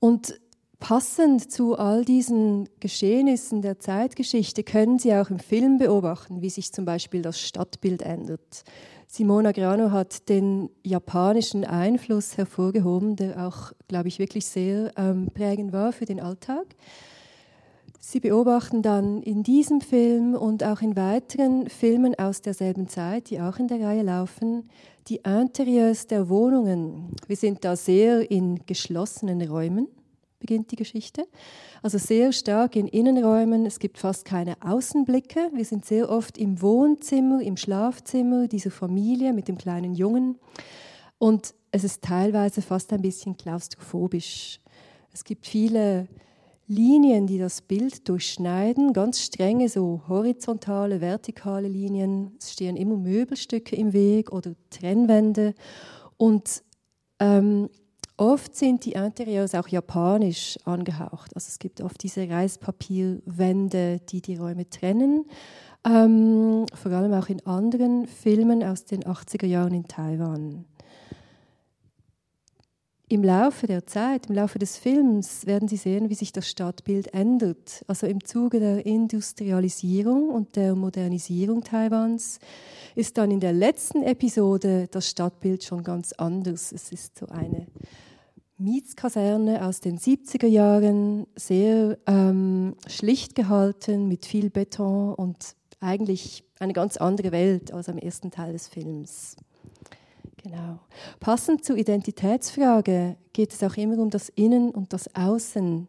[0.00, 0.40] und
[0.80, 6.72] passend zu all diesen Geschehnissen der Zeitgeschichte können Sie auch im Film beobachten, wie sich
[6.72, 8.64] zum Beispiel das Stadtbild ändert.
[9.06, 15.72] Simona Grano hat den japanischen Einfluss hervorgehoben, der auch, glaube ich, wirklich sehr ähm, prägend
[15.72, 16.66] war für den Alltag.
[18.08, 23.40] Sie beobachten dann in diesem Film und auch in weiteren Filmen aus derselben Zeit, die
[23.40, 24.70] auch in der Reihe laufen,
[25.08, 27.16] die Interieurs der Wohnungen.
[27.26, 29.88] Wir sind da sehr in geschlossenen Räumen,
[30.38, 31.26] beginnt die Geschichte.
[31.82, 33.66] Also sehr stark in Innenräumen.
[33.66, 35.50] Es gibt fast keine Außenblicke.
[35.52, 40.38] Wir sind sehr oft im Wohnzimmer, im Schlafzimmer dieser Familie mit dem kleinen Jungen.
[41.18, 44.60] Und es ist teilweise fast ein bisschen klaustrophobisch.
[45.12, 46.06] Es gibt viele
[46.68, 52.32] Linien, die das Bild durchschneiden, ganz strenge, so horizontale, vertikale Linien.
[52.40, 55.54] Es stehen immer Möbelstücke im Weg oder Trennwände.
[56.16, 56.64] Und
[57.20, 57.68] ähm,
[58.16, 61.36] oft sind die Interieurs auch japanisch angehaucht.
[61.36, 65.26] Also es gibt oft diese Reispapierwände, die die Räume trennen.
[65.84, 70.64] Ähm, vor allem auch in anderen Filmen aus den 80er Jahren in Taiwan.
[73.08, 77.14] Im Laufe der Zeit, im Laufe des Films werden Sie sehen, wie sich das Stadtbild
[77.14, 77.84] ändert.
[77.86, 82.40] Also im Zuge der Industrialisierung und der Modernisierung Taiwans
[82.96, 86.72] ist dann in der letzten Episode das Stadtbild schon ganz anders.
[86.72, 87.68] Es ist so eine
[88.58, 96.72] Mietskaserne aus den 70er Jahren, sehr ähm, schlicht gehalten, mit viel Beton und eigentlich eine
[96.72, 99.36] ganz andere Welt als am ersten Teil des Films.
[100.46, 100.78] Genau.
[101.18, 105.88] Passend zur Identitätsfrage geht es auch immer um das Innen und das Außen.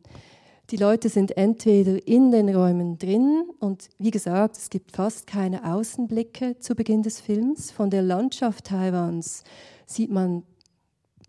[0.72, 5.64] Die Leute sind entweder in den Räumen drin und wie gesagt, es gibt fast keine
[5.72, 7.70] Außenblicke zu Beginn des Films.
[7.70, 9.44] Von der Landschaft Taiwans
[9.86, 10.42] sieht man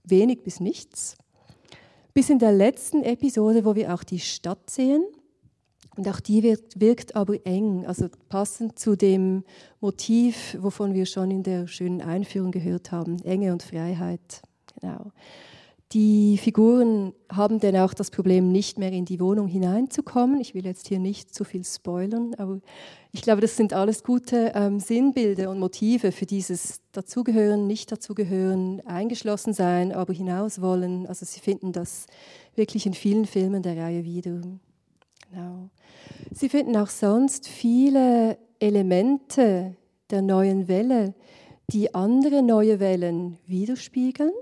[0.04, 1.18] wenig bis nichts.
[2.14, 5.04] Bis in der letzten Episode, wo wir auch die Stadt sehen,
[5.98, 9.42] und auch die wirkt, wirkt, aber eng, also passend zu dem
[9.80, 14.42] Motiv, wovon wir schon in der schönen Einführung gehört haben, Enge und Freiheit.
[14.80, 15.10] Genau.
[15.92, 20.40] Die Figuren haben dann auch das Problem, nicht mehr in die Wohnung hineinzukommen.
[20.40, 22.60] Ich will jetzt hier nicht zu viel spoilern, aber
[23.10, 28.82] ich glaube, das sind alles gute ähm, Sinnbilder und Motive für dieses Dazugehören, nicht dazugehören,
[28.86, 31.08] eingeschlossen sein, aber hinaus wollen.
[31.08, 32.06] Also Sie finden das
[32.54, 34.42] wirklich in vielen Filmen der Reihe wieder.
[35.30, 35.70] Genau.
[36.32, 39.76] Sie finden auch sonst viele Elemente
[40.10, 41.14] der neuen Welle,
[41.70, 44.32] die andere neue Wellen widerspiegeln.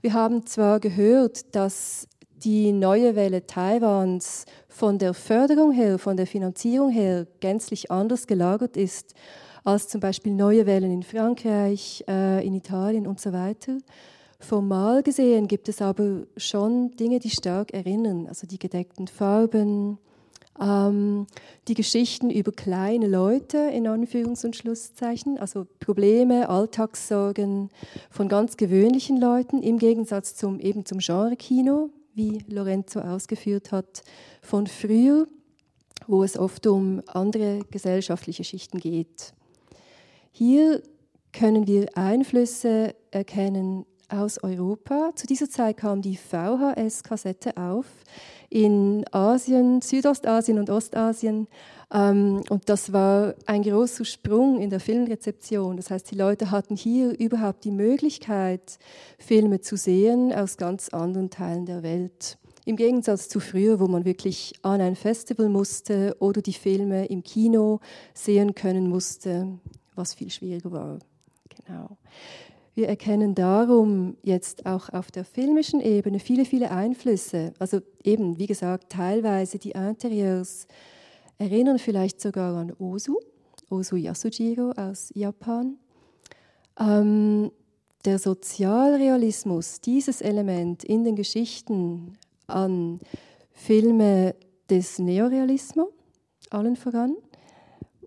[0.00, 2.08] Wir haben zwar gehört, dass
[2.44, 8.76] die neue Welle Taiwans von der Förderung her, von der Finanzierung her gänzlich anders gelagert
[8.76, 9.14] ist
[9.64, 13.78] als zum Beispiel neue Wellen in Frankreich, äh, in Italien und so weiter.
[14.40, 19.98] Formal gesehen gibt es aber schon Dinge, die stark erinnern, also die gedeckten Farben,
[20.60, 21.26] ähm,
[21.68, 27.70] die Geschichten über kleine Leute in Anführungs- und Schlusszeichen, also Probleme, Alltagssorgen
[28.10, 34.02] von ganz gewöhnlichen Leuten im Gegensatz zum eben zum Genre-Kino, wie Lorenzo ausgeführt hat,
[34.42, 35.26] von früher,
[36.06, 39.32] wo es oft um andere gesellschaftliche Schichten geht.
[40.32, 40.82] Hier
[41.32, 45.12] können wir Einflüsse erkennen aus Europa.
[45.14, 47.86] Zu dieser Zeit kam die VHS-Kassette auf
[48.52, 51.48] in Asien, Südostasien und Ostasien.
[51.90, 55.78] Ähm, und das war ein großer Sprung in der Filmrezeption.
[55.78, 58.78] Das heißt, die Leute hatten hier überhaupt die Möglichkeit,
[59.18, 62.36] Filme zu sehen aus ganz anderen Teilen der Welt.
[62.66, 67.22] Im Gegensatz zu früher, wo man wirklich an ein Festival musste oder die Filme im
[67.22, 67.80] Kino
[68.12, 69.48] sehen können musste,
[69.94, 70.98] was viel schwieriger war.
[71.66, 71.96] Genau.
[72.74, 77.52] Wir erkennen darum jetzt auch auf der filmischen Ebene viele, viele Einflüsse.
[77.58, 80.66] Also eben, wie gesagt, teilweise die Interieurs
[81.36, 83.18] erinnern vielleicht sogar an Osu,
[83.68, 85.76] Osu Yasujiro aus Japan.
[86.80, 87.50] Ähm,
[88.06, 92.16] der Sozialrealismus, dieses Element in den Geschichten
[92.46, 93.00] an
[93.50, 94.34] Filme
[94.70, 95.88] des Neorealismus,
[96.50, 97.16] allen voran.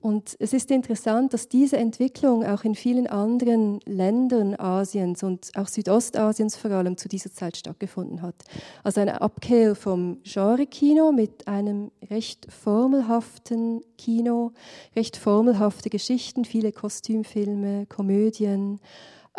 [0.06, 5.68] Und es ist interessant, dass diese Entwicklung auch in vielen anderen Ländern Asiens und auch
[5.68, 8.36] Südostasiens vor allem zu dieser Zeit stattgefunden hat.
[8.84, 14.51] Also eine Abkehr vom Genre-Kino mit einem recht formelhaften Kino,
[14.95, 18.80] recht formelhafte Geschichten, viele Kostümfilme, Komödien,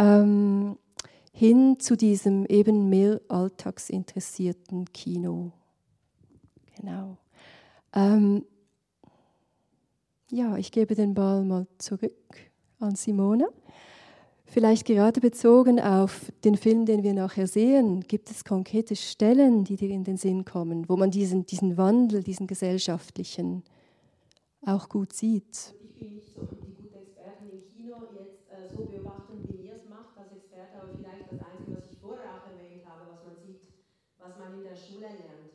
[0.00, 0.78] ähm,
[1.32, 5.52] hin zu diesem eben mehr alltagsinteressierten Kino.
[6.76, 7.18] Genau.
[7.94, 8.42] Ähm,
[10.30, 12.12] ja, ich gebe den Ball mal zurück
[12.78, 13.48] an Simone.
[14.44, 19.76] Vielleicht gerade bezogen auf den Film, den wir nachher sehen, gibt es konkrete Stellen, die
[19.76, 23.64] dir in den Sinn kommen, wo man diesen, diesen Wandel, diesen gesellschaftlichen
[24.64, 25.74] auch gut sieht?
[25.82, 29.74] Ich bin nicht so die gute Expertin im Kino, jetzt äh, so beobachten, wie ihr
[29.74, 33.26] es macht als Experte, aber vielleicht das Einzige, was ich vorher auch erwähnt habe, was
[33.26, 33.62] man sieht,
[34.18, 35.54] was man in der Schule lernt.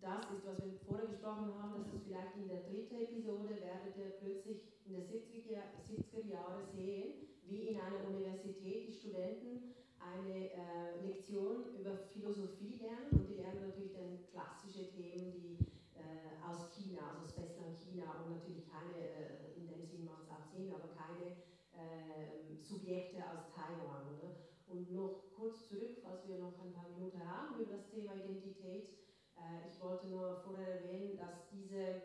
[0.00, 3.92] Das ist, was wir vorher gesprochen haben, dass es vielleicht in der dritten Episode werdet
[4.00, 10.48] ihr plötzlich in den 70er, 70er Jahren sehen, wie in einer Universität die Studenten eine
[10.48, 15.60] äh, Lektion über Philosophie lernen und die lernen natürlich dann klassische Themen, die
[16.00, 20.32] äh, aus China, also Spessland China und natürlich keine, äh, in dem Sinn macht es
[20.32, 21.44] auch Sinn, aber keine
[21.76, 24.16] ähm, Subjekte aus Taiwan.
[24.16, 24.32] Oder?
[24.72, 28.97] Und noch kurz zurück, falls wir noch ein paar Minuten haben über das Thema Identität.
[29.38, 32.02] Äh, ich wollte nur vorher erwähnen, dass diese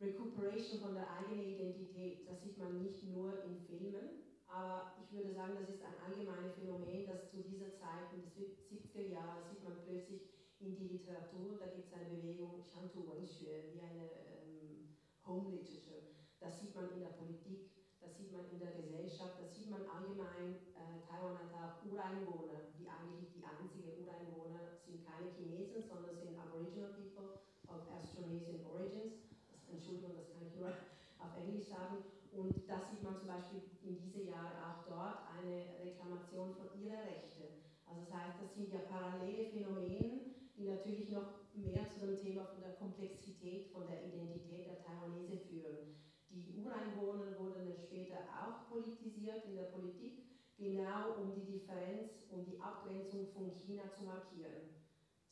[0.00, 5.34] Recuperation von der eigenen Identität, das sieht man nicht nur in Filmen, aber ich würde
[5.34, 9.64] sagen, das ist ein allgemeines Phänomen, das zu dieser Zeit, in den 70er Jahren, sieht
[9.64, 10.22] man plötzlich
[10.60, 14.08] in die Literatur, da gibt es eine Bewegung, Shantu Wenxue, wie eine
[14.40, 16.14] ähm, Home Literature.
[16.40, 17.75] Das sieht man in der Politik,
[18.16, 20.56] das sieht man in der Gesellschaft, das sieht man allgemein.
[20.72, 26.32] Äh, Taiwan hat auch Ureinwohner, die eigentlich die einzigen Ureinwohner sind keine Chinesen, sondern sind
[26.32, 29.20] Aboriginal People of Austronesian Origins.
[29.68, 30.72] Entschuldigung, das kann ich nur
[31.20, 32.08] auf Englisch sagen.
[32.32, 37.04] Und da sieht man zum Beispiel in diese Jahre auch dort eine Reklamation von ihrer
[37.04, 37.68] Rechte.
[37.84, 42.48] Also das heißt, das sind ja parallele Phänomene, die natürlich noch mehr zu dem Thema
[42.48, 46.00] von der Komplexität, von der Identität der Taiwanese führen.
[46.28, 50.28] Die Ureinwohner wurden später auch politisiert in der Politik,
[50.58, 54.68] genau um die Differenz, um die Abgrenzung von China zu markieren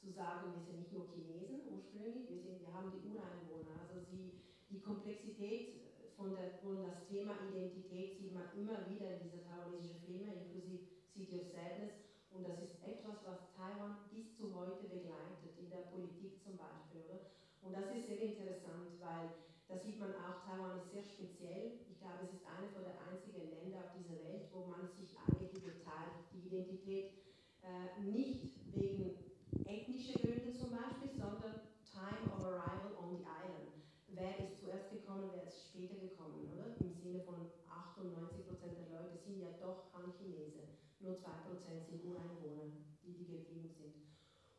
[0.00, 3.76] zu sagen, wir sind nicht nur Chinesen ursprünglich, wir, sind, wir haben die Ureinwohner.
[3.84, 5.80] Also sie, die Komplexität
[6.16, 10.84] von, der, von das Thema Identität sieht man immer wieder in diese taiwanesischen Filme, inklusive
[11.12, 11.92] City of Sadness.
[12.32, 17.00] Und das ist etwas, was Taiwan bis zu heute begleitet, in der Politik zum Beispiel.
[17.08, 17.32] Oder?
[17.64, 19.32] Und das ist sehr interessant, weil
[19.68, 21.83] da sieht man auch, Taiwan ist sehr speziell.
[22.04, 25.56] Ich glaube, es ist eines der einzigen Länder auf dieser Welt, wo man sich eigentlich
[25.56, 27.16] geteilt, die Identität
[27.64, 29.16] Äh, nicht wegen
[29.64, 33.72] ethnischer Gründe zum Beispiel, sondern Time of Arrival on the Island.
[34.08, 36.76] Wer ist zuerst gekommen, wer ist später gekommen, oder?
[36.84, 40.76] Im Sinne von 98 Prozent der Leute sind ja doch Han-Chinesen.
[41.00, 42.68] Nur 2 Prozent sind Ureinwohner,
[43.00, 43.96] die, die geblieben sind.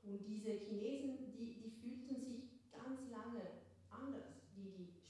[0.02, 3.62] Und diese Chinesen, die, die fühlten sich ganz lange
[3.94, 4.35] anders,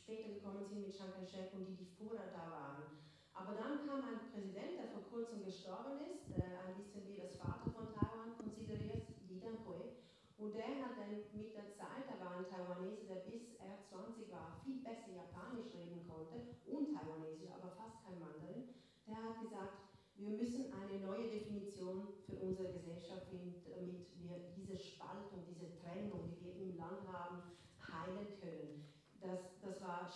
[0.06, 3.02] später gekommen sind mit Chiang Kai-shek und die, die vorher da waren.
[3.34, 7.34] Aber dann kam ein Präsident, der vor kurzem gestorben ist, äh, ein bisschen wie das
[7.42, 9.98] Vater von Taiwan konsideriert, Li Danghui.
[10.38, 14.30] Und der hat dann mit der Zeit, da war ein Taiwanese, der bis er 20
[14.30, 18.78] war, viel besser Japanisch reden konnte und Taiwanesisch, aber fast kein Mandarin.
[19.10, 19.90] Der hat gesagt,
[20.22, 26.30] wir müssen eine neue Definition für unsere Gesellschaft finden, damit wir diese Spaltung, diese Trennung,
[26.30, 28.86] die wir im Land haben, heilen können.
[29.20, 30.08] Das, das war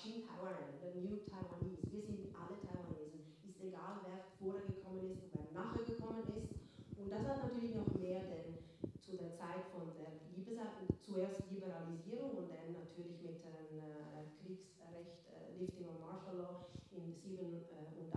[0.50, 1.86] Taiwan, der New Taiwanese.
[1.94, 3.22] Wir sind alle Taiwanesen.
[3.46, 6.50] Ist egal, wer vorher gekommen ist und wer nachher gekommen ist.
[6.98, 8.58] Und das hat natürlich noch mehr denn
[8.98, 10.58] zu der Zeit von der Liebes
[11.06, 16.66] zuerst Liberalisierung und dann natürlich mit dem äh, Kriegsrecht, äh, Lifting of Martial Law
[16.98, 18.10] in 87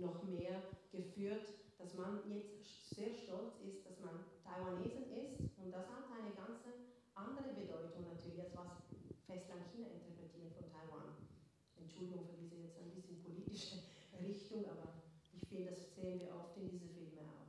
[0.00, 1.44] noch mehr geführt,
[1.76, 2.56] dass man jetzt
[2.96, 5.36] sehr stolz ist, dass man Taiwanesen ist.
[5.60, 6.64] Und das hat eine ganz
[7.12, 8.80] andere Bedeutung natürlich, als was
[9.28, 11.20] Festland China interpretieren von Taiwan.
[12.00, 13.76] Entschuldigung für diese jetzt ein bisschen politische
[14.26, 14.88] Richtung, aber
[15.42, 17.44] ich finde, das sehen wir oft in diese Filme auch.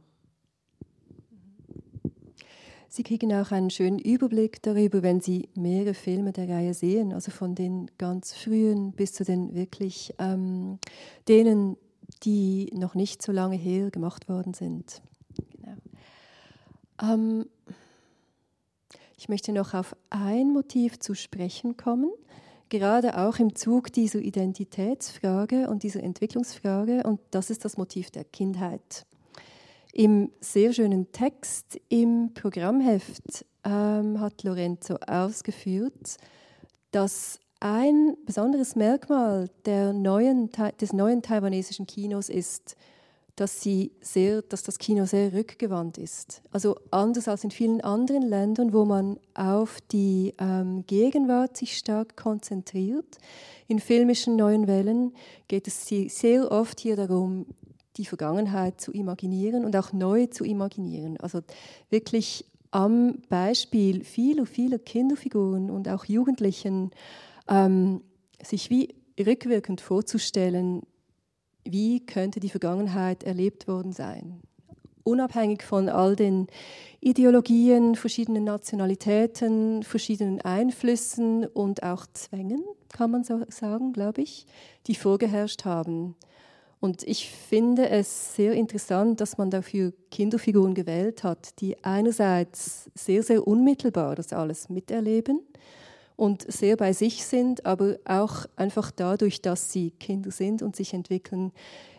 [2.90, 7.32] Sie kriegen auch einen schönen Überblick darüber, wenn Sie mehrere Filme der Reihe sehen, also
[7.32, 10.80] von den ganz frühen bis zu den wirklich ähm,
[11.30, 11.78] denen,
[12.24, 15.02] die noch nicht so lange her gemacht worden sind.
[15.56, 15.78] Genau.
[17.02, 17.46] Ähm,
[19.18, 22.12] ich möchte noch auf ein Motiv zu sprechen kommen,
[22.72, 28.24] gerade auch im Zug dieser Identitätsfrage und dieser Entwicklungsfrage, und das ist das Motiv der
[28.24, 29.06] Kindheit.
[29.94, 36.18] Im sehr schönen Text im Programmheft ähm, hat Lorenzo ausgeführt,
[36.92, 40.50] dass ein besonderes Merkmal neuen,
[40.80, 42.78] des neuen taiwanesischen Kinos ist,
[43.42, 46.44] dass, sie sehr, dass das Kino sehr rückgewandt ist.
[46.52, 52.16] Also anders als in vielen anderen Ländern, wo man auf die ähm, Gegenwart sich stark
[52.16, 53.18] konzentriert.
[53.68, 55.14] In filmischen neuen Wellen
[55.48, 57.48] geht es sehr oft hier darum,
[57.98, 61.18] die Vergangenheit zu imaginieren und auch neu zu imaginieren.
[61.18, 61.42] Also
[61.90, 66.92] wirklich am Beispiel vieler, vieler Kinderfiguren und auch Jugendlichen
[67.50, 68.02] ähm,
[68.44, 70.84] sich wie rückwirkend vorzustellen,
[71.64, 74.42] wie könnte die Vergangenheit erlebt worden sein.
[75.04, 76.48] Unabhängig von all den
[77.00, 84.46] Ideologien, verschiedenen Nationalitäten, verschiedenen Einflüssen und auch Zwängen, kann man so sagen, glaube ich,
[84.88, 86.16] die vorgeherrscht haben.
[86.80, 93.24] Und ich finde es sehr interessant, dass man dafür Kinderfiguren gewählt hat, die einerseits sehr,
[93.24, 95.42] sehr unmittelbar das alles miterleben
[96.22, 100.94] und sehr bei sich sind, aber auch einfach dadurch, dass sie Kinder sind und sich
[100.94, 101.52] entwickeln,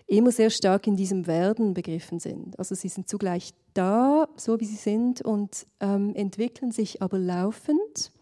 [0.07, 2.57] immer sehr stark in diesem Werden begriffen sind.
[2.57, 8.13] Also sie sind zugleich da, so wie sie sind, und ähm, entwickeln sich aber laufend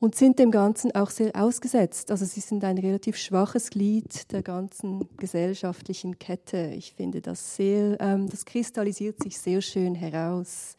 [0.00, 2.10] und sind dem Ganzen auch sehr ausgesetzt.
[2.10, 6.72] Also sie sind ein relativ schwaches Glied der ganzen gesellschaftlichen Kette.
[6.74, 10.78] Ich finde das sehr, ähm, das kristallisiert sich sehr schön heraus.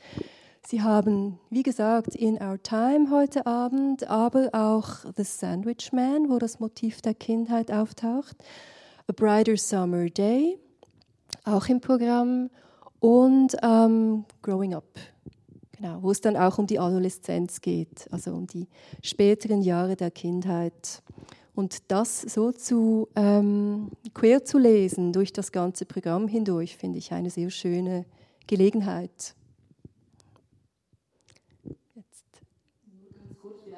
[0.70, 6.38] Sie haben, wie gesagt, In Our Time heute Abend, aber auch The Sandwich Man, wo
[6.38, 8.38] das Motiv der Kindheit auftaucht.
[9.08, 10.60] A Brighter Summer Day,
[11.44, 12.52] auch im Programm.
[13.00, 15.00] Und ähm, Growing Up,
[15.72, 18.68] genau, wo es dann auch um die Adoleszenz geht, also um die
[19.02, 21.02] späteren Jahre der Kindheit.
[21.56, 27.12] Und das so zu ähm, quer zu lesen durch das ganze Programm hindurch, finde ich
[27.12, 28.06] eine sehr schöne
[28.46, 29.34] Gelegenheit.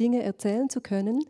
[0.00, 1.22] Dinge erzählen zu können,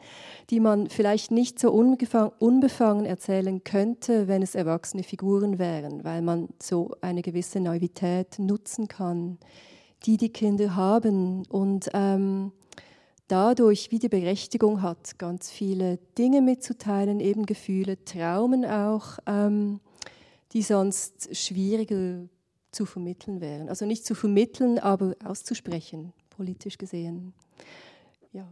[0.48, 6.48] die man vielleicht nicht so unbefangen erzählen könnte, wenn es erwachsene Figuren wären, weil man
[6.62, 9.38] so eine gewisse Naivität nutzen kann,
[10.06, 11.44] die die Kinder haben.
[11.48, 12.52] Und ähm,
[13.28, 19.80] dadurch wie die Berechtigung hat, ganz viele Dinge mitzuteilen, eben Gefühle, Traumen auch, ähm,
[20.52, 22.28] die sonst schwieriger
[22.72, 23.68] zu vermitteln wären.
[23.68, 27.34] Also nicht zu vermitteln, aber auszusprechen, politisch gesehen.
[28.32, 28.46] Ja.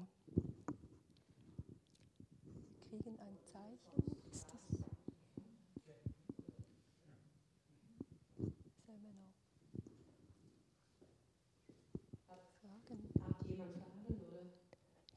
[2.91, 4.17] Kriegen ein Zeichen.
[4.33, 4.79] Ist das?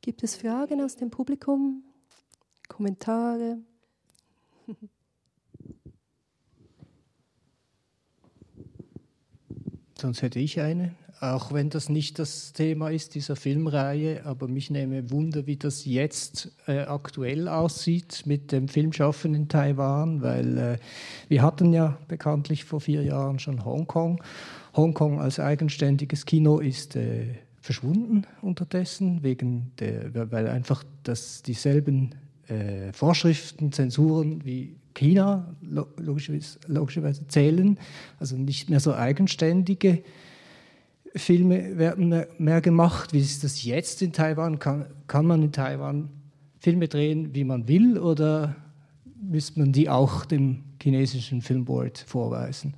[0.03, 1.83] Gibt es Fragen aus dem Publikum?
[2.67, 3.59] Kommentare?
[9.99, 14.71] Sonst hätte ich eine, auch wenn das nicht das Thema ist dieser Filmreihe, aber mich
[14.71, 20.79] nehme Wunder, wie das jetzt äh, aktuell aussieht mit dem Filmschaffen in Taiwan, weil äh,
[21.27, 24.19] wir hatten ja bekanntlich vor vier Jahren schon Hongkong.
[24.75, 32.15] Hongkong als eigenständiges Kino ist äh, verschwunden unterdessen, wegen der, weil einfach das dieselben
[32.47, 35.55] äh, Vorschriften, Zensuren wie China
[35.97, 37.79] logischerweise, logischerweise zählen,
[38.19, 40.03] also nicht mehr so eigenständige
[41.15, 43.13] Filme werden mehr, mehr, gemacht.
[43.13, 44.59] Wie ist das jetzt in Taiwan?
[44.59, 46.09] Kann, kann man in Taiwan
[46.59, 48.55] Filme drehen, wie man will, oder
[49.21, 52.75] müsste man die auch dem chinesischen Filmboard vorweisen?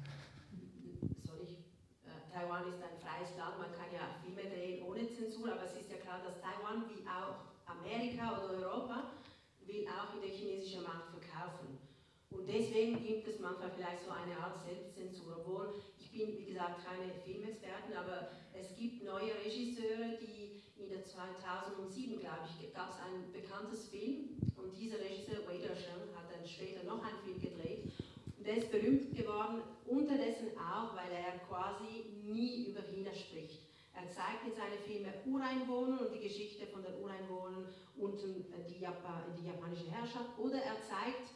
[16.53, 22.91] Gesagt keine Filmexperten, aber es gibt neue Regisseure, die in der 2007, glaube ich, gab
[22.91, 27.41] es ein bekanntes Film und dieser Regisseur, Wei Sheng, hat dann später noch einen Film
[27.41, 27.91] gedreht
[28.37, 33.59] und der ist berühmt geworden, unterdessen auch, weil er quasi nie über China spricht.
[33.95, 37.67] Er zeigt in seinen Filmen Ureinwohner und die Geschichte von den Ureinwohnern
[37.97, 38.21] und
[38.69, 41.33] die, Japan die japanische Herrschaft oder er zeigt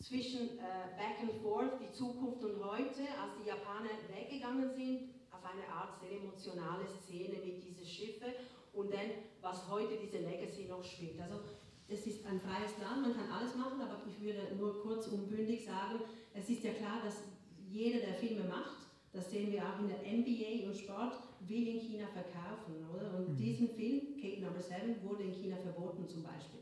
[0.00, 5.44] zwischen äh, Back and Forth, die Zukunft und heute, als die Japaner weggegangen sind, auf
[5.44, 8.32] eine Art sehr emotionale Szene mit diesen Schiffen
[8.72, 11.20] und dann, was heute diese Legacy noch spielt.
[11.20, 11.40] Also
[11.88, 15.28] es ist ein freies Land, man kann alles machen, aber ich würde nur kurz und
[15.28, 16.00] bündig sagen,
[16.32, 17.24] es ist ja klar, dass
[17.68, 18.78] jeder, der Filme macht,
[19.12, 23.18] das sehen wir auch in der NBA und Sport, will in China verkaufen, oder?
[23.18, 23.36] Und mhm.
[23.36, 26.60] diesen Film, Cake Number 7, wurde in China verboten zum Beispiel.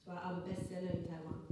[0.00, 1.51] Es war ein Bestseller in Taiwan.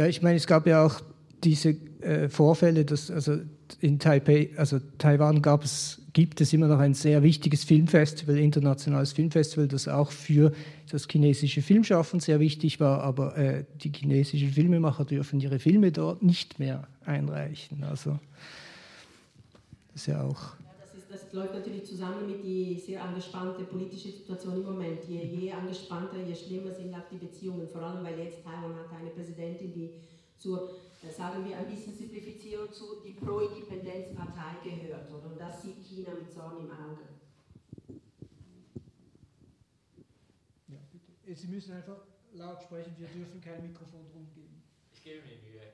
[0.00, 1.02] Ja, ich meine, es gab ja auch
[1.44, 3.36] diese äh, Vorfälle, dass also
[3.80, 9.12] in Taipei, also Taiwan gab es, gibt es immer noch ein sehr wichtiges Filmfestival, internationales
[9.12, 10.52] Filmfestival, das auch für
[10.90, 16.22] das chinesische Filmschaffen sehr wichtig war, aber äh, die chinesischen Filmemacher dürfen ihre Filme dort
[16.22, 17.84] nicht mehr einreichen.
[17.84, 18.18] Also
[19.92, 20.54] das ist ja auch
[21.10, 25.04] das läuft natürlich zusammen mit der sehr angespannten politischen Situation im Moment.
[25.08, 28.92] Je, je angespannter, je schlimmer sind auch die Beziehungen, vor allem weil jetzt Taiwan hat
[28.92, 29.90] eine Präsidentin, die
[30.36, 35.10] zur, äh, sagen wir ein bisschen simplifizieren, zu die Pro-Independenz-Partei gehört.
[35.10, 35.26] Oder?
[35.26, 37.02] Und das sieht China mit Zorn im Auge.
[40.68, 41.34] Ja, bitte.
[41.34, 41.98] Sie müssen einfach
[42.34, 44.62] laut sprechen, wir dürfen kein Mikrofon rumgeben.
[44.92, 45.72] Ich gebe mir Mühe.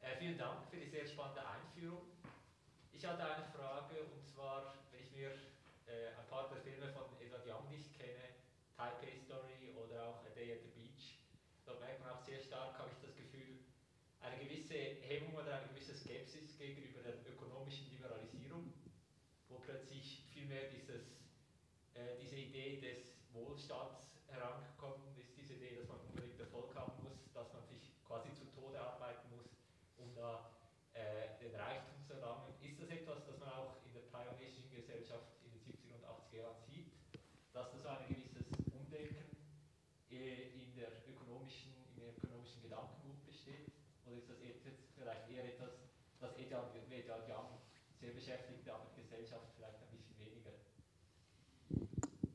[0.00, 2.00] Äh, vielen Dank für die sehr spannende Einführung.
[2.92, 5.36] Ich hatte eine Frage und zwar, wenn ich mir
[5.84, 8.40] äh, ein paar der Filme von Edward Young nicht kenne,
[8.72, 11.20] Taipei Story oder auch A Day at the Beach,
[11.68, 13.60] da merkt man auch sehr stark, habe ich das Gefühl,
[14.24, 18.72] eine gewisse Hemmung oder eine gewisse Skepsis gegenüber der ökonomischen Liberalisierung,
[19.50, 26.40] wo plötzlich vielmehr äh, diese Idee des Wohlstands herangekommen ist, diese Idee, dass man unbedingt
[26.40, 29.52] Erfolg haben muss, dass man sich quasi zu Tode arbeiten muss,
[29.98, 30.48] um da
[30.94, 32.00] äh, den Reichtum
[33.10, 36.86] etwas, das man auch in der taiwanesischen Gesellschaft in den 70er und 80er Jahren sieht,
[37.52, 39.34] dass da so ein gewisses Umdenken
[40.10, 43.72] äh, in der ökonomischen, in dem ökonomischen Gedankengut besteht?
[44.10, 44.66] Oder ist das jetzt
[44.98, 45.70] vielleicht eher etwas,
[46.18, 46.74] das Edward
[47.30, 47.62] Young
[48.00, 50.50] sehr beschäftigt, aber die Gesellschaft vielleicht ein bisschen weniger?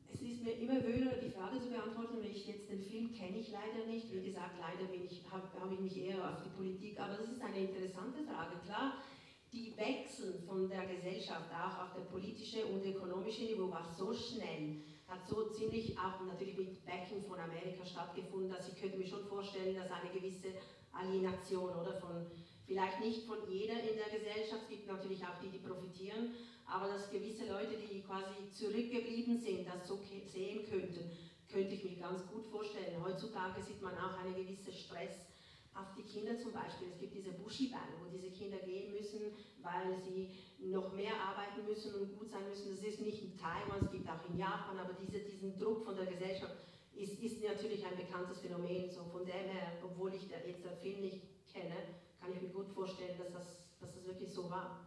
[0.07, 3.39] Es ist mir immer wöhler, die Frage zu beantworten, weil ich jetzt den Film kenne
[3.39, 4.09] ich leider nicht.
[4.09, 7.59] Wie gesagt, leider habe hab ich mich eher auf die Politik, aber das ist eine
[7.59, 8.55] interessante Frage.
[8.63, 9.03] Klar,
[9.51, 14.80] die Wechsel von der Gesellschaft auch auf der politischen und ökonomischen Niveau war so schnell,
[15.07, 19.28] hat so ziemlich auch natürlich mit Backing von Amerika stattgefunden, dass ich könnte mir schon
[19.28, 20.53] vorstellen, dass eine gewisse
[20.96, 22.26] Alienation oder von
[22.66, 26.34] vielleicht nicht von jeder in der Gesellschaft, es gibt natürlich auch die, die profitieren,
[26.66, 31.12] aber dass gewisse Leute, die quasi zurückgeblieben sind, das so sehen könnten,
[31.52, 33.04] könnte ich mir ganz gut vorstellen.
[33.04, 35.30] Heutzutage sieht man auch einen gewissen Stress
[35.76, 36.88] auf die Kinder zum Beispiel.
[36.91, 41.93] Es gibt diese Bushi-Bälle, wo diese Kinder gehen müssen, weil sie noch mehr arbeiten müssen
[41.96, 42.76] und gut sein müssen.
[42.76, 45.96] Das ist nicht in Taiwan, es gibt auch in Japan, aber diese, diesen Druck von
[45.96, 46.56] der Gesellschaft
[46.98, 48.89] ist, ist natürlich ein bekanntes Phänomen.
[48.89, 51.22] So von dem her, obwohl ich jetzt den Film nicht
[51.52, 51.76] kenne,
[52.20, 54.86] kann ich mir gut vorstellen, dass das, dass das wirklich so war.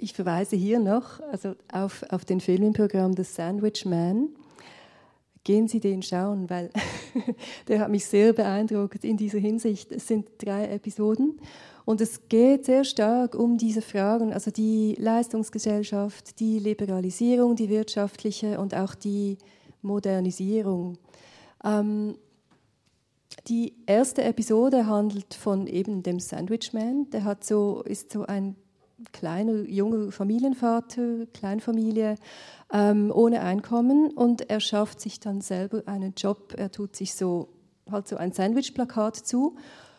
[0.00, 4.30] ich verweise hier noch also auf, auf den Film im Programm The Sandwich Man.
[5.42, 6.70] Gehen Sie den schauen, weil
[7.68, 9.90] der hat mich sehr beeindruckt in dieser Hinsicht.
[9.90, 11.40] Es sind drei Episoden
[11.86, 18.60] und es geht sehr stark um diese Fragen, also die Leistungsgesellschaft, die Liberalisierung, die wirtschaftliche
[18.60, 19.38] und auch die
[19.82, 20.98] Modernisierung.
[21.64, 22.16] Ähm,
[23.48, 27.08] die erste Episode handelt von eben dem Sandwichman.
[27.10, 28.56] Der hat so, ist so ein
[29.12, 32.16] kleiner, junger Familienvater, Kleinfamilie,
[32.72, 36.54] ähm, ohne Einkommen und er schafft sich dann selber einen Job.
[36.56, 37.48] Er tut sich so
[37.90, 39.56] halt so ein Sandwich-Plakat zu.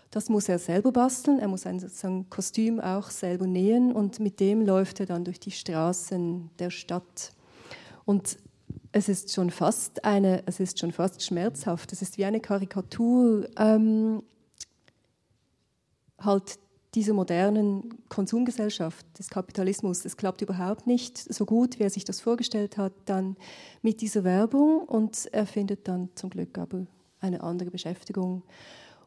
[0.09, 1.39] Das muss er selber basteln.
[1.39, 5.39] Er muss ein, sein Kostüm auch selber nähen und mit dem läuft er dann durch
[5.39, 7.33] die Straßen der Stadt.
[8.05, 8.37] Und
[8.91, 11.93] es ist schon fast eine, es ist schon fast schmerzhaft.
[11.93, 14.23] Es ist wie eine Karikatur ähm,
[16.19, 16.59] halt
[16.93, 20.03] dieser modernen Konsumgesellschaft, des Kapitalismus.
[20.03, 23.37] Es klappt überhaupt nicht so gut, wie er sich das vorgestellt hat, dann
[23.81, 26.85] mit dieser Werbung und er findet dann zum Glück aber
[27.21, 28.43] eine andere Beschäftigung.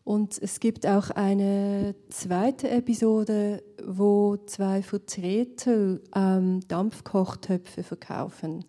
[0.05, 8.67] Und es gibt auch eine zweite Episode, wo zwei Vertreter ähm, Dampfkochtöpfe verkaufen.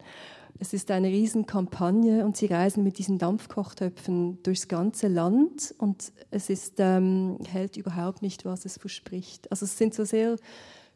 [0.58, 6.50] Es ist eine Riesenkampagne und sie reisen mit diesen Dampfkochtöpfen durchs ganze Land und es
[6.50, 9.52] ist, ähm, hält überhaupt nicht, was es verspricht.
[9.52, 10.38] Also es sind so sehr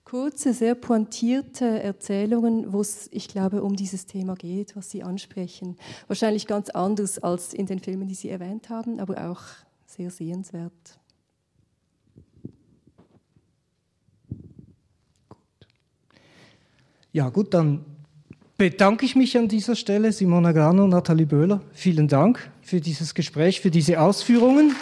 [0.06, 5.76] kurze, sehr pointierte Erzählungen, wo es, ich glaube, um dieses Thema geht, was Sie ansprechen.
[6.08, 9.42] Wahrscheinlich ganz anders als in den Filmen, die Sie erwähnt haben, aber auch
[9.86, 11.00] sehr sehenswert.
[17.12, 17.86] Ja, gut, dann
[18.60, 21.62] bedanke ich mich an dieser Stelle, Simona Grano und Nathalie Böhler.
[21.72, 24.76] Vielen Dank für dieses Gespräch, für diese Ausführungen.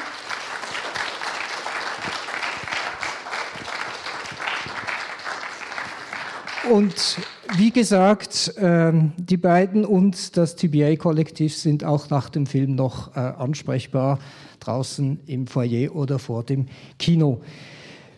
[6.72, 7.20] Und
[7.56, 13.20] wie gesagt, ähm, die beiden und das TBA-Kollektiv sind auch nach dem Film noch äh,
[13.20, 14.18] ansprechbar
[14.60, 16.66] draußen im Foyer oder vor dem
[16.98, 17.42] Kino.